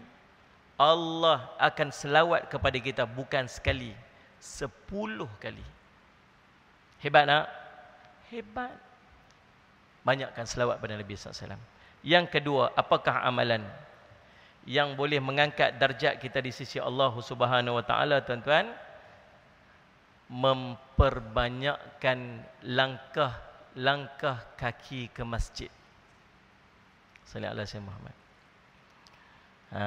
[0.75, 3.95] Allah akan selawat kepada kita bukan sekali,
[4.43, 5.63] sepuluh kali.
[7.03, 7.51] Hebat tak?
[8.31, 8.79] Hebat.
[10.07, 11.59] Banyakkan selawat pada Nabi SAW.
[12.03, 13.67] Yang kedua, apakah amalan
[14.63, 18.71] yang boleh mengangkat darjat kita di sisi Allah Subhanahu Wa Taala, tuan-tuan?
[20.31, 22.19] Memperbanyakkan
[22.67, 25.71] langkah-langkah kaki ke masjid.
[27.27, 28.15] Sallallahu alaihi Muhammad.
[29.73, 29.83] Ha,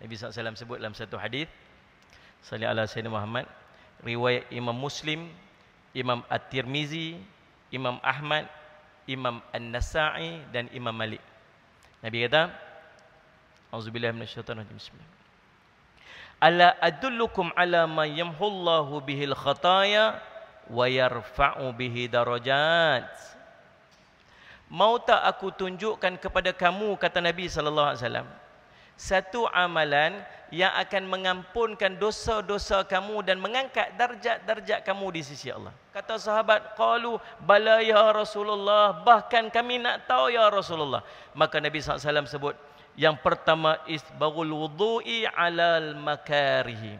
[0.00, 1.48] Nabi SAW sebut dalam satu hadis
[2.44, 3.46] Sallallahu alaihi Muhammad
[4.00, 5.28] riwayat Imam Muslim,
[5.92, 7.18] Imam At-Tirmizi,
[7.70, 8.46] Imam Ahmad
[9.10, 11.22] Imam An-Nasa'i dan Imam Malik.
[11.98, 12.54] Nabi kata,
[13.74, 14.78] Auzubillahi minasyaitonir rajim.
[14.78, 15.10] Bismillah.
[16.40, 20.18] Ala adullukum ala ma yamhullahu bihil khataya
[20.70, 23.10] wa yarfa'u bihi darajat.
[24.70, 28.28] Mau tak aku tunjukkan kepada kamu kata Nabi sallallahu alaihi wasallam
[28.94, 35.70] satu amalan yang akan mengampunkan dosa-dosa kamu dan mengangkat darjat-darjat kamu di sisi Allah.
[35.94, 41.06] Kata sahabat, qalu bala ya Rasulullah, bahkan kami nak tahu ya Rasulullah.
[41.38, 42.58] Maka Nabi SAW sebut,
[42.98, 46.98] yang pertama isbagul wudu'i alal makarihi.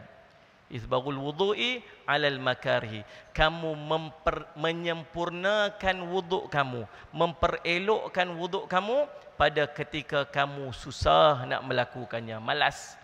[0.71, 3.03] Isbagul wudu'i alal makarihi.
[3.35, 9.03] Kamu memper, menyempurnakan wuduk kamu, memperelokkan wuduk kamu
[9.35, 13.00] pada ketika kamu susah nak melakukannya, malas.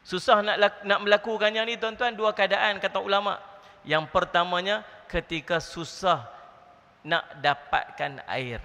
[0.00, 3.36] Susah nak nak melakukannya ni tuan-tuan dua keadaan kata ulama.
[3.84, 6.28] Yang pertamanya ketika susah
[7.04, 8.60] nak dapatkan air.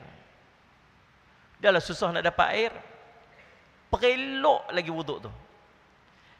[1.59, 2.73] Dahlah susah nak dapat air.
[3.91, 5.31] Perelok lagi wuduk tu.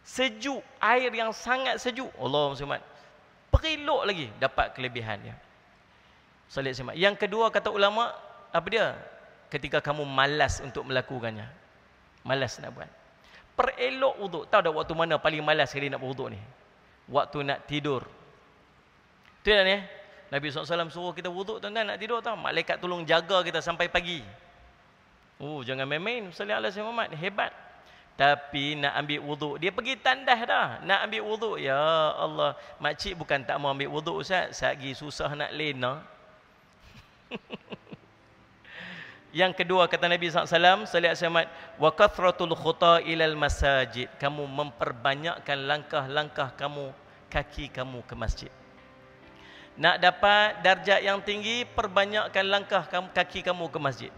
[0.06, 2.12] Sejuk, air yang sangat sejuk.
[2.20, 2.84] Allah SWT.
[3.50, 5.34] Perelok lagi dapat kelebihannya.
[6.46, 6.94] Salat semak.
[6.94, 8.14] Yang kedua kata ulama,
[8.54, 8.94] apa dia?
[9.50, 11.48] Ketika kamu malas untuk melakukannya.
[12.22, 13.05] Malas nak buat
[13.56, 14.44] perelok wuduk.
[14.52, 16.40] Tahu dah waktu mana paling malas sekali nak berwuduk ni?
[17.08, 18.04] Waktu nak tidur.
[19.42, 19.80] Tu kan ya?
[20.30, 22.36] Nabi SAW suruh kita wuduk tuan-tuan nak tidur tau.
[22.36, 24.20] Malaikat tolong jaga kita sampai pagi.
[25.40, 26.32] Oh, jangan main-main.
[26.32, 27.16] Salih ala Muhammad.
[27.16, 27.52] Hebat.
[28.16, 29.56] Tapi nak ambil wuduk.
[29.60, 30.80] Dia pergi tandas dah.
[30.88, 31.56] Nak ambil wuduk.
[31.60, 31.80] Ya
[32.16, 32.56] Allah.
[32.80, 34.64] Makcik bukan tak mau ambil wuduk Ustaz.
[34.64, 36.00] Sagi susah nak lena.
[39.36, 40.88] Yang kedua kata Nabi SAW.
[40.88, 41.48] Salih ala Muhammad.
[41.76, 44.08] Wa kathratul khuta ilal masajid.
[44.16, 46.96] Kamu memperbanyakkan langkah-langkah kamu.
[47.28, 48.52] Kaki kamu ke masjid.
[49.76, 51.68] Nak dapat darjat yang tinggi.
[51.68, 54.12] Perbanyakkan langkah kaki kamu ke masjid.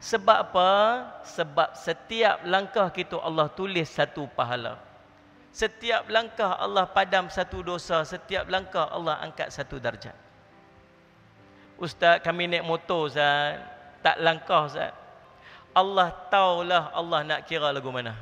[0.00, 0.70] Sebab apa?
[1.28, 4.80] Sebab setiap langkah kita Allah tulis satu pahala.
[5.52, 8.00] Setiap langkah Allah padam satu dosa.
[8.08, 10.16] Setiap langkah Allah angkat satu darjat.
[11.76, 13.71] Ustaz kami naik motor Ustaz.
[14.02, 14.90] Tak langkah Ustaz.
[15.72, 18.18] Allah taulah Allah nak kira lagu mana.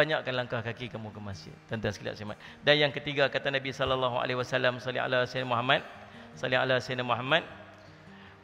[0.00, 1.52] banyakkan langkah kaki kamu ke masjid.
[1.68, 2.40] Tuan-tuan sekalian selamat.
[2.64, 5.84] Dan yang ketiga kata Nabi sallallahu alaihi wasallam salli ala sayyidina Muhammad,
[6.32, 7.44] salli ala sayyidina Muhammad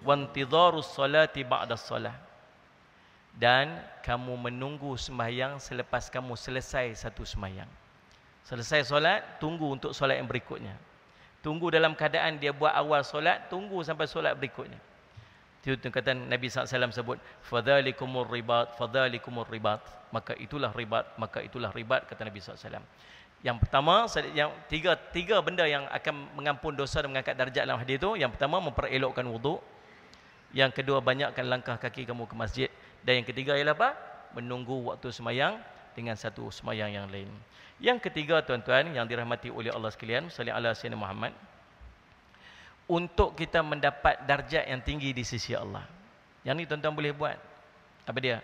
[0.03, 2.17] wa intidharus salati ba'da salah.
[3.37, 7.69] Dan kamu menunggu sembahyang selepas kamu selesai satu sembahyang.
[8.47, 10.73] Selesai solat, tunggu untuk solat yang berikutnya.
[11.45, 14.81] Tunggu dalam keadaan dia buat awal solat, tunggu sampai solat berikutnya.
[15.67, 19.83] Itu kata Nabi SAW sebut fadzalikumur ribat fadzalikumur ribat
[20.15, 22.87] maka itulah ribat maka itulah ribat kata Nabi SAW
[23.43, 27.99] yang pertama yang tiga tiga benda yang akan mengampun dosa dan mengangkat darjat dalam hadis
[27.99, 29.59] itu yang pertama memperelokkan wuduk
[30.57, 32.69] yang kedua banyakkan langkah kaki kamu ke masjid
[33.05, 33.91] dan yang ketiga ialah apa
[34.33, 35.61] menunggu waktu semayang
[35.93, 37.29] dengan satu semayang yang lain
[37.77, 41.33] yang ketiga tuan-tuan yang dirahmati oleh Allah sekalian sallallahu alaihi wasallam Muhammad
[42.87, 45.83] untuk kita mendapat darjat yang tinggi di sisi Allah.
[46.47, 47.35] Yang ni tuan-tuan boleh buat.
[48.07, 48.39] Apa dia?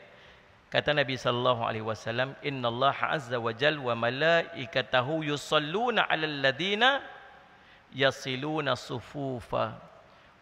[0.67, 6.99] Kata Nabi sallallahu alaihi wasallam, "Inna Allah azza wa jal wa malaikatahu yusalluna 'alal ladina
[7.95, 9.79] yasiluna sufufa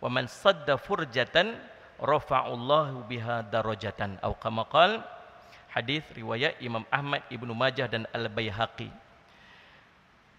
[0.00, 1.56] wa man sadda furjatan
[2.00, 5.04] rafa'u Allah biha darajatan." Atau kama qala
[5.70, 8.90] hadis riwayat Imam Ahmad Ibnu Majah dan Al-Baihaqi.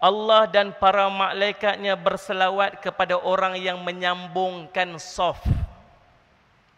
[0.02, 5.46] Allah dan para malaikatnya berselawat kepada orang yang menyambungkan soft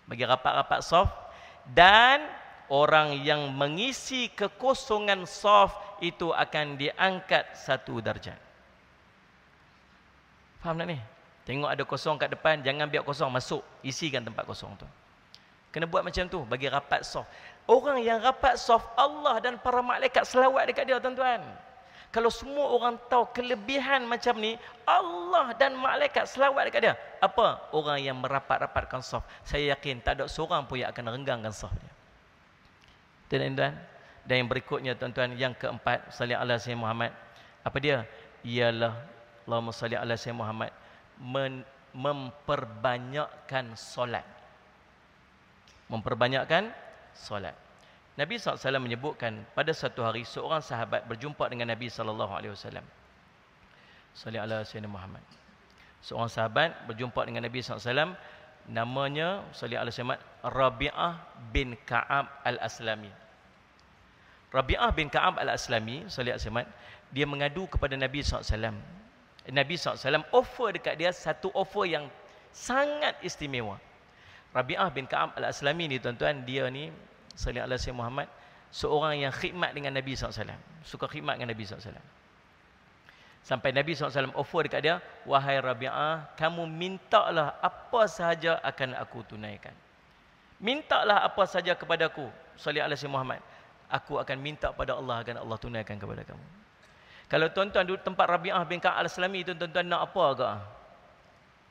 [0.04, 1.16] bagi rapat-rapat soft
[1.72, 2.20] dan
[2.68, 8.36] orang yang mengisi kekosongan soft itu akan diangkat satu darjat.
[10.60, 10.98] Faham tak ni?
[11.44, 14.88] Tengok ada kosong kat depan, jangan biar kosong masuk, isikan tempat kosong tu.
[15.68, 17.28] Kena buat macam tu bagi rapat soft.
[17.68, 21.44] Orang yang rapat soft Allah dan para malaikat selawat dekat dia tuan-tuan.
[22.14, 24.54] Kalau semua orang tahu kelebihan macam ni,
[24.87, 26.94] Allah dan malaikat selawat dekat dia.
[27.18, 27.59] Apa?
[27.74, 29.26] Orang yang merapat-rapatkan saf.
[29.42, 31.92] Saya yakin tak ada seorang pun yang akan renggangkan saf dia.
[33.28, 33.74] Tuan-tuan.
[34.24, 37.12] Dan yang berikutnya tuan-tuan, yang keempat, salli ala sayyidina Muhammad.
[37.66, 38.07] Apa dia?
[38.46, 38.94] Ialah
[39.44, 40.70] Allahumma salli ala sayyidina Muhammad
[41.94, 44.27] memperbanyakkan solat.
[45.87, 46.72] Memperbanyakkan
[47.14, 47.55] solat.
[48.14, 52.22] Nabi SAW menyebutkan pada satu hari seorang sahabat berjumpa dengan Nabi SAW.
[54.14, 55.22] Salih ala Sayyidina Muhammad.
[55.98, 58.14] Seorang sahabat berjumpa dengan Nabi SAW.
[58.70, 61.18] Namanya Salih ala Sayyidina Rabi'ah
[61.50, 63.11] bin Ka'ab al-Aslami.
[64.55, 66.70] Rabi'ah bin Ka'ab al-Aslami, Salih ala Sayyidina
[67.14, 68.74] dia mengadu kepada Nabi SAW.
[69.52, 72.09] Nabi SAW offer dekat dia satu offer yang
[72.48, 73.76] sangat istimewa.
[74.57, 76.88] Rabi'ah bin Ka'ab al-Aslami ni tuan-tuan, dia ni
[77.35, 78.28] sallallahu alaihi wasallam Muhammad
[78.70, 80.54] seorang yang khidmat dengan Nabi SAW
[80.87, 81.98] suka khidmat dengan Nabi SAW
[83.42, 89.74] sampai Nabi SAW offer dekat dia wahai Rabi'ah kamu mintalah apa sahaja akan aku tunaikan.
[90.62, 92.24] Mintalah apa sahaja kepada aku
[92.57, 93.40] sallallahu alaihi wasallam Muhammad.
[93.92, 96.63] Aku akan minta pada Allah akan Allah tunaikan kepada kamu
[97.24, 100.56] kalau tuan-tuan duduk tempat Rabi'ah bin Ka'al Islami itu tuan-tuan nak apa agak?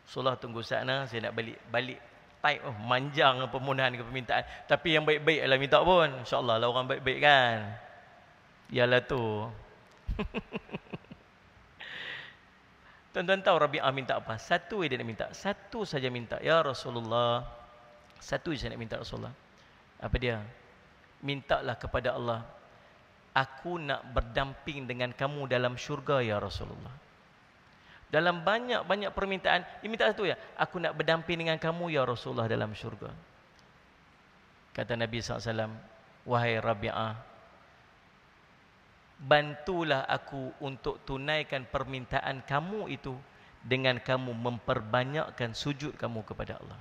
[0.10, 2.00] Solah tunggu sana saya nak balik balik
[2.44, 4.44] type oh, manjang permohonan ke permintaan.
[4.68, 6.12] Tapi yang baik-baik lah minta pun.
[6.28, 7.80] Insyaallah lah orang baik-baik kan.
[8.74, 9.48] Ialah tu.
[13.14, 14.42] Tuan-tuan tahu Rabi'ah minta apa?
[14.42, 15.30] Satu dia nak minta.
[15.32, 16.42] Satu saja minta.
[16.44, 17.48] Ya Rasulullah.
[18.20, 19.32] Satu saja nak minta Rasulullah.
[20.02, 20.44] Apa dia?
[21.24, 22.44] Mintalah kepada Allah
[23.34, 27.04] aku nak berdamping dengan kamu dalam syurga ya Rasulullah
[28.14, 30.38] dalam banyak-banyak permintaan, dia minta satu ya.
[30.54, 33.10] Aku nak berdamping dengan kamu ya Rasulullah dalam syurga.
[34.70, 35.74] Kata Nabi SAW,
[36.30, 37.18] Wahai Rabi'ah,
[39.18, 43.18] bantulah aku untuk tunaikan permintaan kamu itu
[43.66, 46.78] dengan kamu memperbanyakkan sujud kamu kepada Allah.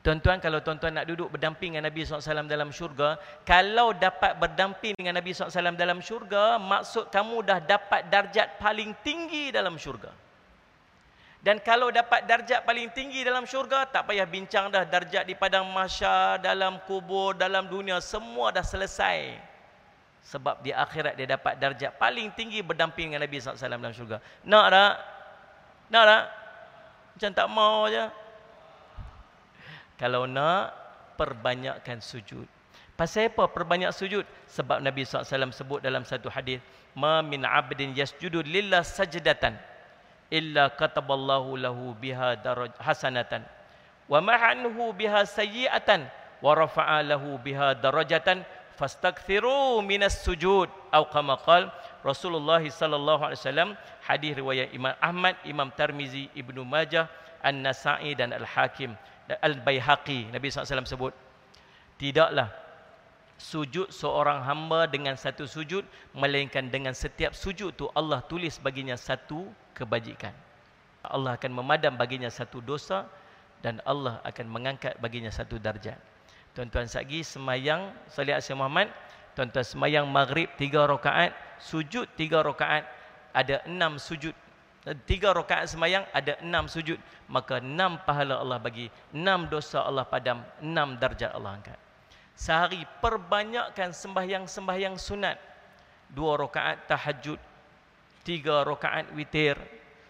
[0.00, 5.20] Tuan-tuan kalau tuan-tuan nak duduk berdamping dengan Nabi SAW dalam syurga, kalau dapat berdamping dengan
[5.20, 10.08] Nabi SAW dalam syurga, maksud kamu dah dapat darjat paling tinggi dalam syurga.
[11.44, 15.68] Dan kalau dapat darjat paling tinggi dalam syurga, tak payah bincang dah darjat di padang
[15.68, 19.36] masyar, dalam kubur, dalam dunia, semua dah selesai.
[20.20, 24.16] Sebab di akhirat dia dapat darjat paling tinggi berdamping dengan Nabi SAW dalam syurga.
[24.48, 24.94] Nak tak?
[25.92, 26.24] Nak tak?
[27.16, 28.04] Macam tak mau je.
[30.00, 30.72] Kalau nak,
[31.20, 32.48] perbanyakkan sujud.
[32.96, 34.24] Pasal apa perbanyak sujud?
[34.48, 36.64] Sebab Nabi SAW sebut dalam satu hadis,
[36.96, 39.60] "Ma min 'abdin yasjudu lillah sajdatan
[40.32, 43.44] illa kataballahu lahu biha daraj hasanatan
[44.08, 46.08] wa ma'anhu biha sayyi'atan
[46.40, 48.44] wa rafa'a lahu biha darajatan
[48.76, 53.70] fastakthiru minas sujud." Atau kama qala Rasulullah sallallahu alaihi wasallam
[54.04, 57.08] hadis riwayat Imam Ahmad, Imam Tirmizi, Ibnu Majah,
[57.44, 58.96] An-Nasa'i dan Al-Hakim.
[59.38, 61.14] Al-Bayhaqi Nabi SAW sebut
[62.00, 62.50] tidaklah
[63.40, 69.48] sujud seorang hamba dengan satu sujud melainkan dengan setiap sujud tu Allah tulis baginya satu
[69.72, 70.34] kebajikan.
[71.00, 73.08] Allah akan memadam baginya satu dosa
[73.64, 75.96] dan Allah akan mengangkat baginya satu darjat.
[76.52, 78.92] Tuan-tuan sagi semayang salih asy Muhammad
[79.38, 82.84] tuan-tuan semayang maghrib tiga rakaat sujud tiga rakaat
[83.30, 84.34] ada enam sujud
[85.04, 86.96] tiga rakaat semayang ada enam sujud.
[87.28, 91.78] Maka enam pahala Allah bagi enam dosa Allah padam enam darjat Allah angkat.
[92.32, 95.36] Sehari perbanyakkan sembahyang-sembahyang sunat.
[96.10, 97.38] Dua rakaat tahajud
[98.26, 99.54] tiga rakaat witir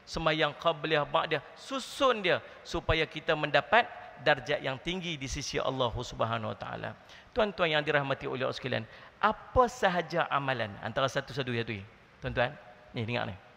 [0.09, 3.87] sembahyang qabliyah ba'diyah susun dia supaya kita mendapat
[4.25, 6.91] darjat yang tinggi di sisi Allah Subhanahu wa taala.
[7.37, 8.89] Tuan-tuan yang dirahmati oleh Allah sekalian
[9.21, 10.73] apa sahaja amalan?
[10.81, 11.77] Antara satu-satu ya tu.
[12.25, 12.57] Tuan-tuan
[12.97, 13.50] ni dengar ni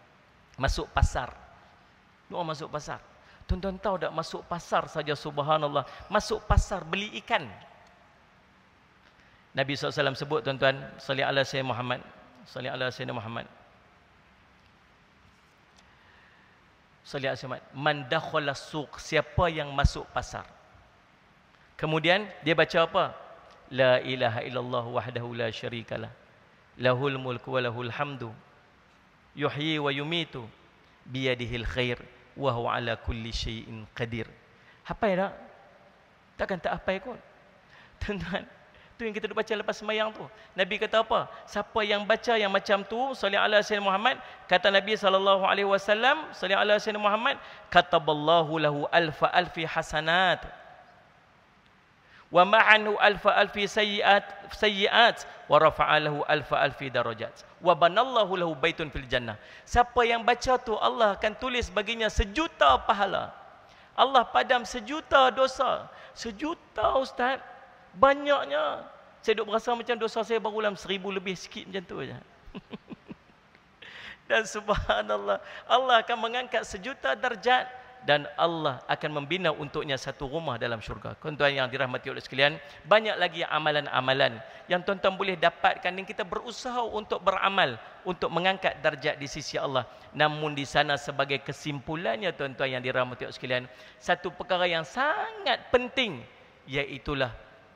[0.57, 1.33] masuk pasar.
[2.29, 3.01] Doa masuk pasar.
[3.43, 5.83] Tuan-tuan tahu tak masuk pasar saja subhanallah.
[6.07, 7.43] Masuk pasar beli ikan.
[9.53, 10.79] Nabi SAW sebut tuan-tuan.
[10.97, 12.01] Salih ala Sayyidina Muhammad.
[12.47, 13.45] Salih ala Sayyidina Muhammad.
[17.03, 17.77] Salih ala Sayyidina Muhammad.
[17.77, 18.97] Man dakhala suq.
[18.97, 20.47] Siapa yang masuk pasar.
[21.75, 23.05] Kemudian dia baca apa?
[23.73, 26.09] La ilaha illallah wahdahu la syarikalah.
[26.79, 28.33] Lahul mulku wa lahul hamdu
[29.33, 30.45] yuhyi wa yumitu
[31.05, 31.99] biyadihil khair
[32.37, 34.29] wa huwa ala kulli syai'in qadir.
[34.85, 35.33] Apa ya tak?
[36.37, 37.19] Takkan tak apa kot.
[38.01, 38.43] Tuan-tuan,
[38.97, 40.25] tu yang kita duk baca lepas sembahyang tu.
[40.57, 41.29] Nabi kata apa?
[41.45, 44.17] Siapa yang baca yang macam tu, salli ala sayyidina Muhammad,
[44.49, 47.37] kata Nabi sallallahu alaihi wasallam, salli ala sayyidina Muhammad,
[47.69, 50.62] kataballahu lahu alfa alfi hasanat
[52.33, 54.25] wa ma'anhu alfa alfi sayyiat
[54.57, 57.45] sayyiat wa rafa'a lahu alfa alfi darajat.
[57.61, 59.37] Wa banallahu lahu baitun fil jannah.
[59.69, 63.29] Siapa yang baca tu Allah akan tulis baginya sejuta pahala.
[63.93, 65.85] Allah padam sejuta dosa.
[66.17, 67.37] Sejuta ustaz.
[67.93, 68.89] Banyaknya.
[69.21, 72.17] Saya duk berasa macam dosa saya baru dalam seribu lebih sikit macam tu aja.
[74.27, 75.37] Dan subhanallah
[75.69, 77.69] Allah akan mengangkat sejuta darjat
[78.03, 81.15] dan Allah akan membina untuknya satu rumah dalam syurga.
[81.19, 86.83] Tuan-tuan yang dirahmati oleh sekalian, banyak lagi amalan-amalan yang tuan-tuan boleh dapatkan dan kita berusaha
[86.83, 89.87] untuk beramal untuk mengangkat darjat di sisi Allah.
[90.11, 93.65] Namun di sana sebagai kesimpulannya tuan-tuan yang dirahmati oleh sekalian,
[94.03, 96.19] satu perkara yang sangat penting
[96.67, 97.15] iaitu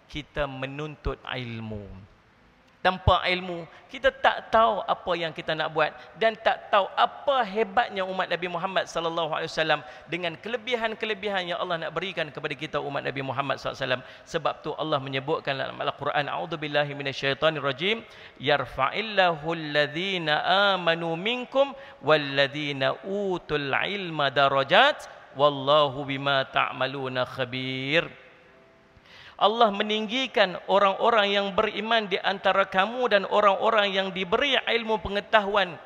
[0.07, 1.83] kita menuntut ilmu
[2.85, 3.65] tanpa ilmu.
[3.87, 8.47] Kita tak tahu apa yang kita nak buat dan tak tahu apa hebatnya umat Nabi
[8.51, 13.57] Muhammad sallallahu alaihi wasallam dengan kelebihan-kelebihan yang Allah nak berikan kepada kita umat Nabi Muhammad
[13.57, 14.03] sallallahu alaihi wasallam.
[14.27, 18.03] Sebab tu Allah menyebutkan dalam Al-Quran a'udzubillahi minasyaitonirrajim
[18.43, 20.43] yarfa'illahu alladhina
[20.75, 21.71] amanu minkum
[22.03, 28.26] walladhina utul ilma darajat wallahu bima ta'maluna khabir
[29.37, 35.77] Allah meninggikan orang-orang yang beriman di antara kamu dan orang-orang yang diberi ilmu pengetahuan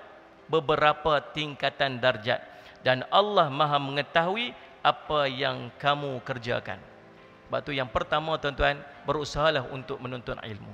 [0.48, 2.40] beberapa tingkatan darjat
[2.80, 6.80] dan Allah Maha mengetahui apa yang kamu kerjakan.
[7.52, 10.72] Sebab tu yang pertama tuan-tuan berusahalah untuk menuntut ilmu.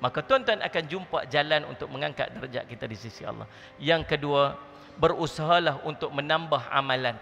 [0.00, 3.44] Maka tuan-tuan akan jumpa jalan untuk mengangkat darjat kita di sisi Allah.
[3.76, 4.56] Yang kedua,
[4.96, 7.20] berusahalah untuk menambah amalan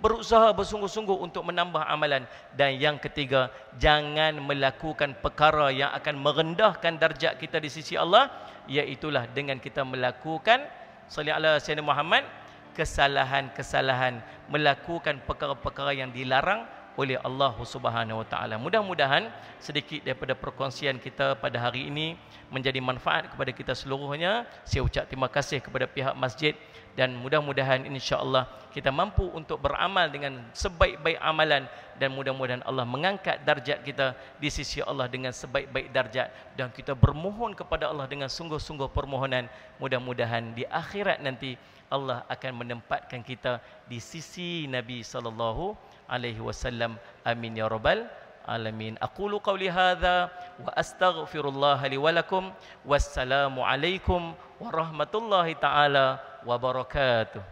[0.00, 2.28] berusaha bersungguh-sungguh untuk menambah amalan.
[2.52, 3.48] Dan yang ketiga
[3.80, 8.28] jangan melakukan perkara yang akan merendahkan darjat kita di sisi Allah
[8.66, 10.66] iaitu dengan kita melakukan
[11.06, 12.26] salli ala sayyidina Muhammad
[12.74, 14.20] kesalahan-kesalahan
[14.52, 18.56] melakukan perkara-perkara yang dilarang oleh Allah Subhanahu Wa Taala.
[18.56, 19.28] Mudah-mudahan
[19.60, 22.16] sedikit daripada perkongsian kita pada hari ini
[22.48, 24.48] menjadi manfaat kepada kita seluruhnya.
[24.64, 26.56] Saya ucap terima kasih kepada pihak masjid
[26.96, 31.68] dan mudah-mudahan insya-Allah kita mampu untuk beramal dengan sebaik-baik amalan
[32.00, 37.52] dan mudah-mudahan Allah mengangkat darjat kita di sisi Allah dengan sebaik-baik darjat dan kita bermohon
[37.52, 41.60] kepada Allah dengan sungguh-sungguh permohonan mudah-mudahan di akhirat nanti
[41.92, 45.76] Allah akan menempatkan kita di sisi Nabi sallallahu
[46.08, 48.06] alaihi wasallam amin ya rabbal
[48.46, 50.30] alamin aqulu qawli hadha
[50.62, 52.54] wa astaghfirullah li wa lakum
[52.86, 57.42] wassalamu alaikum warahmatullahi taala wabarakatuh.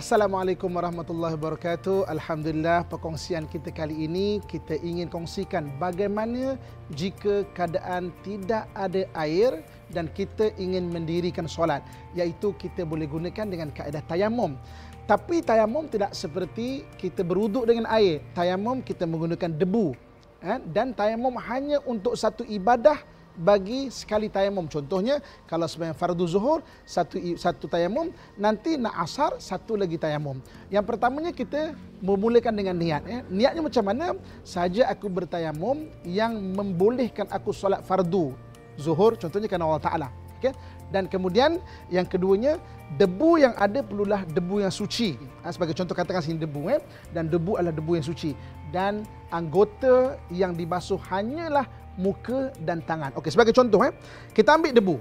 [0.00, 2.08] Assalamualaikum warahmatullahi wabarakatuh.
[2.08, 6.56] Alhamdulillah perkongsian kita kali ini kita ingin kongsikan bagaimana
[6.96, 9.60] jika keadaan tidak ada air
[9.92, 11.84] dan kita ingin mendirikan solat
[12.16, 14.56] iaitu kita boleh gunakan dengan kaedah tayamum.
[15.04, 18.24] Tapi tayamum tidak seperti kita beruduk dengan air.
[18.32, 19.92] Tayamum kita menggunakan debu.
[20.40, 22.96] Eh, dan tayamum hanya untuk satu ibadah
[23.40, 24.68] bagi sekali tayamum.
[24.68, 30.44] Contohnya kalau sembahyang fardu zuhur satu satu tayamum, nanti nak asar satu lagi tayamum.
[30.68, 31.72] Yang pertamanya kita
[32.04, 33.02] memulakan dengan niat.
[33.08, 33.20] Eh.
[33.32, 34.06] Niatnya macam mana?
[34.44, 38.36] Saja aku bertayamum yang membolehkan aku solat fardu
[38.76, 39.16] zuhur.
[39.16, 40.08] Contohnya kerana Allah Taala.
[40.40, 40.52] Okay?
[40.90, 41.62] Dan kemudian
[41.92, 42.58] yang keduanya
[42.98, 45.14] debu yang ada perlulah debu yang suci.
[45.44, 46.82] Ha, sebagai contoh katakan sini debu eh
[47.14, 48.34] dan debu adalah debu yang suci
[48.70, 51.66] dan anggota yang dibasuh hanyalah
[51.98, 53.14] muka dan tangan.
[53.18, 53.94] Okey sebagai contoh eh
[54.34, 54.96] kita ambil debu.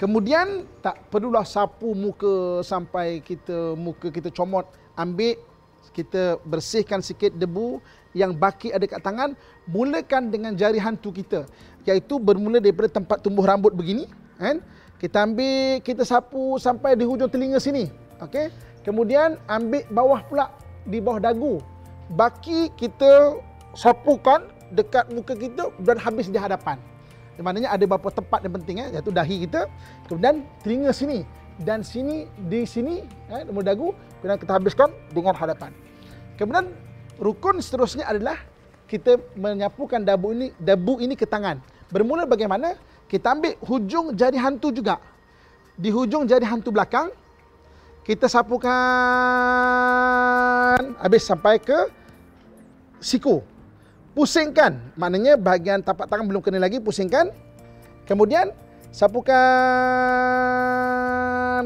[0.00, 4.64] Kemudian tak perlulah sapu muka sampai kita muka kita comot.
[4.96, 5.36] Ambil
[5.92, 7.84] kita bersihkan sikit debu
[8.16, 9.36] yang baki ada kat tangan
[9.68, 11.44] mulakan dengan jari hantu kita.
[11.84, 14.08] Iaitu bermula daripada tempat tumbuh rambut begini
[14.40, 14.64] kan?
[14.96, 17.92] Kita ambil kita sapu sampai di hujung telinga sini
[18.24, 18.48] okey?
[18.80, 20.48] Kemudian ambil bawah pula
[20.88, 21.60] di bawah dagu
[22.10, 23.38] baki kita
[23.78, 24.42] sapukan
[24.74, 26.78] dekat muka kita dan habis di hadapan.
[27.40, 29.64] Maknanya ada beberapa tempat yang penting eh iaitu dahi kita
[30.12, 31.24] kemudian telinga sini
[31.64, 33.00] dan sini di sini
[33.32, 35.72] eh nombor dagu kemudian kita habiskan dengan hadapan.
[36.36, 36.68] Kemudian
[37.16, 38.36] rukun seterusnya adalah
[38.84, 41.62] kita menyapukan debu ini debu ini ke tangan.
[41.88, 42.76] Bermula bagaimana?
[43.08, 45.00] Kita ambil hujung jari hantu juga.
[45.74, 47.10] Di hujung jari hantu belakang,
[48.06, 48.70] kita sapukan
[51.00, 51.99] habis sampai ke
[53.00, 53.42] siku.
[54.14, 57.32] Pusingkan, maknanya bahagian tapak tangan belum kena lagi, pusingkan.
[58.04, 58.52] Kemudian
[58.90, 59.34] sapukan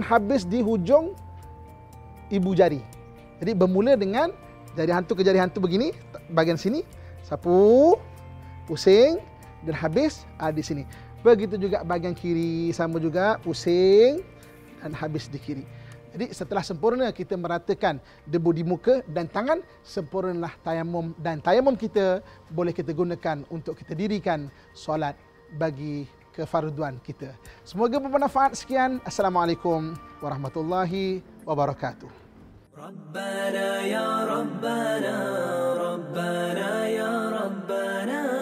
[0.04, 1.16] habis di hujung
[2.28, 2.84] ibu jari.
[3.40, 4.30] Jadi bermula dengan
[4.78, 5.90] jari hantu ke jari hantu begini,
[6.30, 6.84] bahagian sini,
[7.24, 7.96] sapu,
[8.68, 9.18] pusing
[9.64, 10.84] dan habis ah, di sini.
[11.24, 14.20] Begitu juga bahagian kiri sama juga pusing
[14.84, 15.64] dan habis di kiri.
[16.14, 22.22] Jadi setelah sempurna kita meratakan debu di muka dan tangan, sempurnalah tayamum dan tayamum kita
[22.54, 25.18] boleh kita gunakan untuk kita dirikan solat
[25.58, 27.34] bagi kefarduan kita.
[27.66, 29.02] Semoga bermanfaat sekian.
[29.02, 32.22] Assalamualaikum warahmatullahi wabarakatuh.
[32.78, 35.16] Rabbana ya Rabbana
[35.74, 38.34] Rabbana ya Rabbana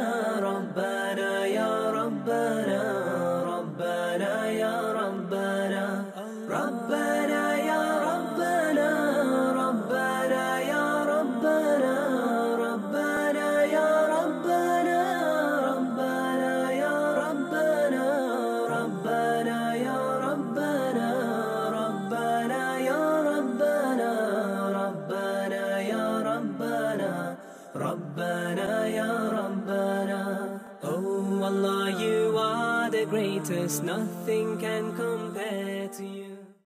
[33.43, 34.92] notice nothing can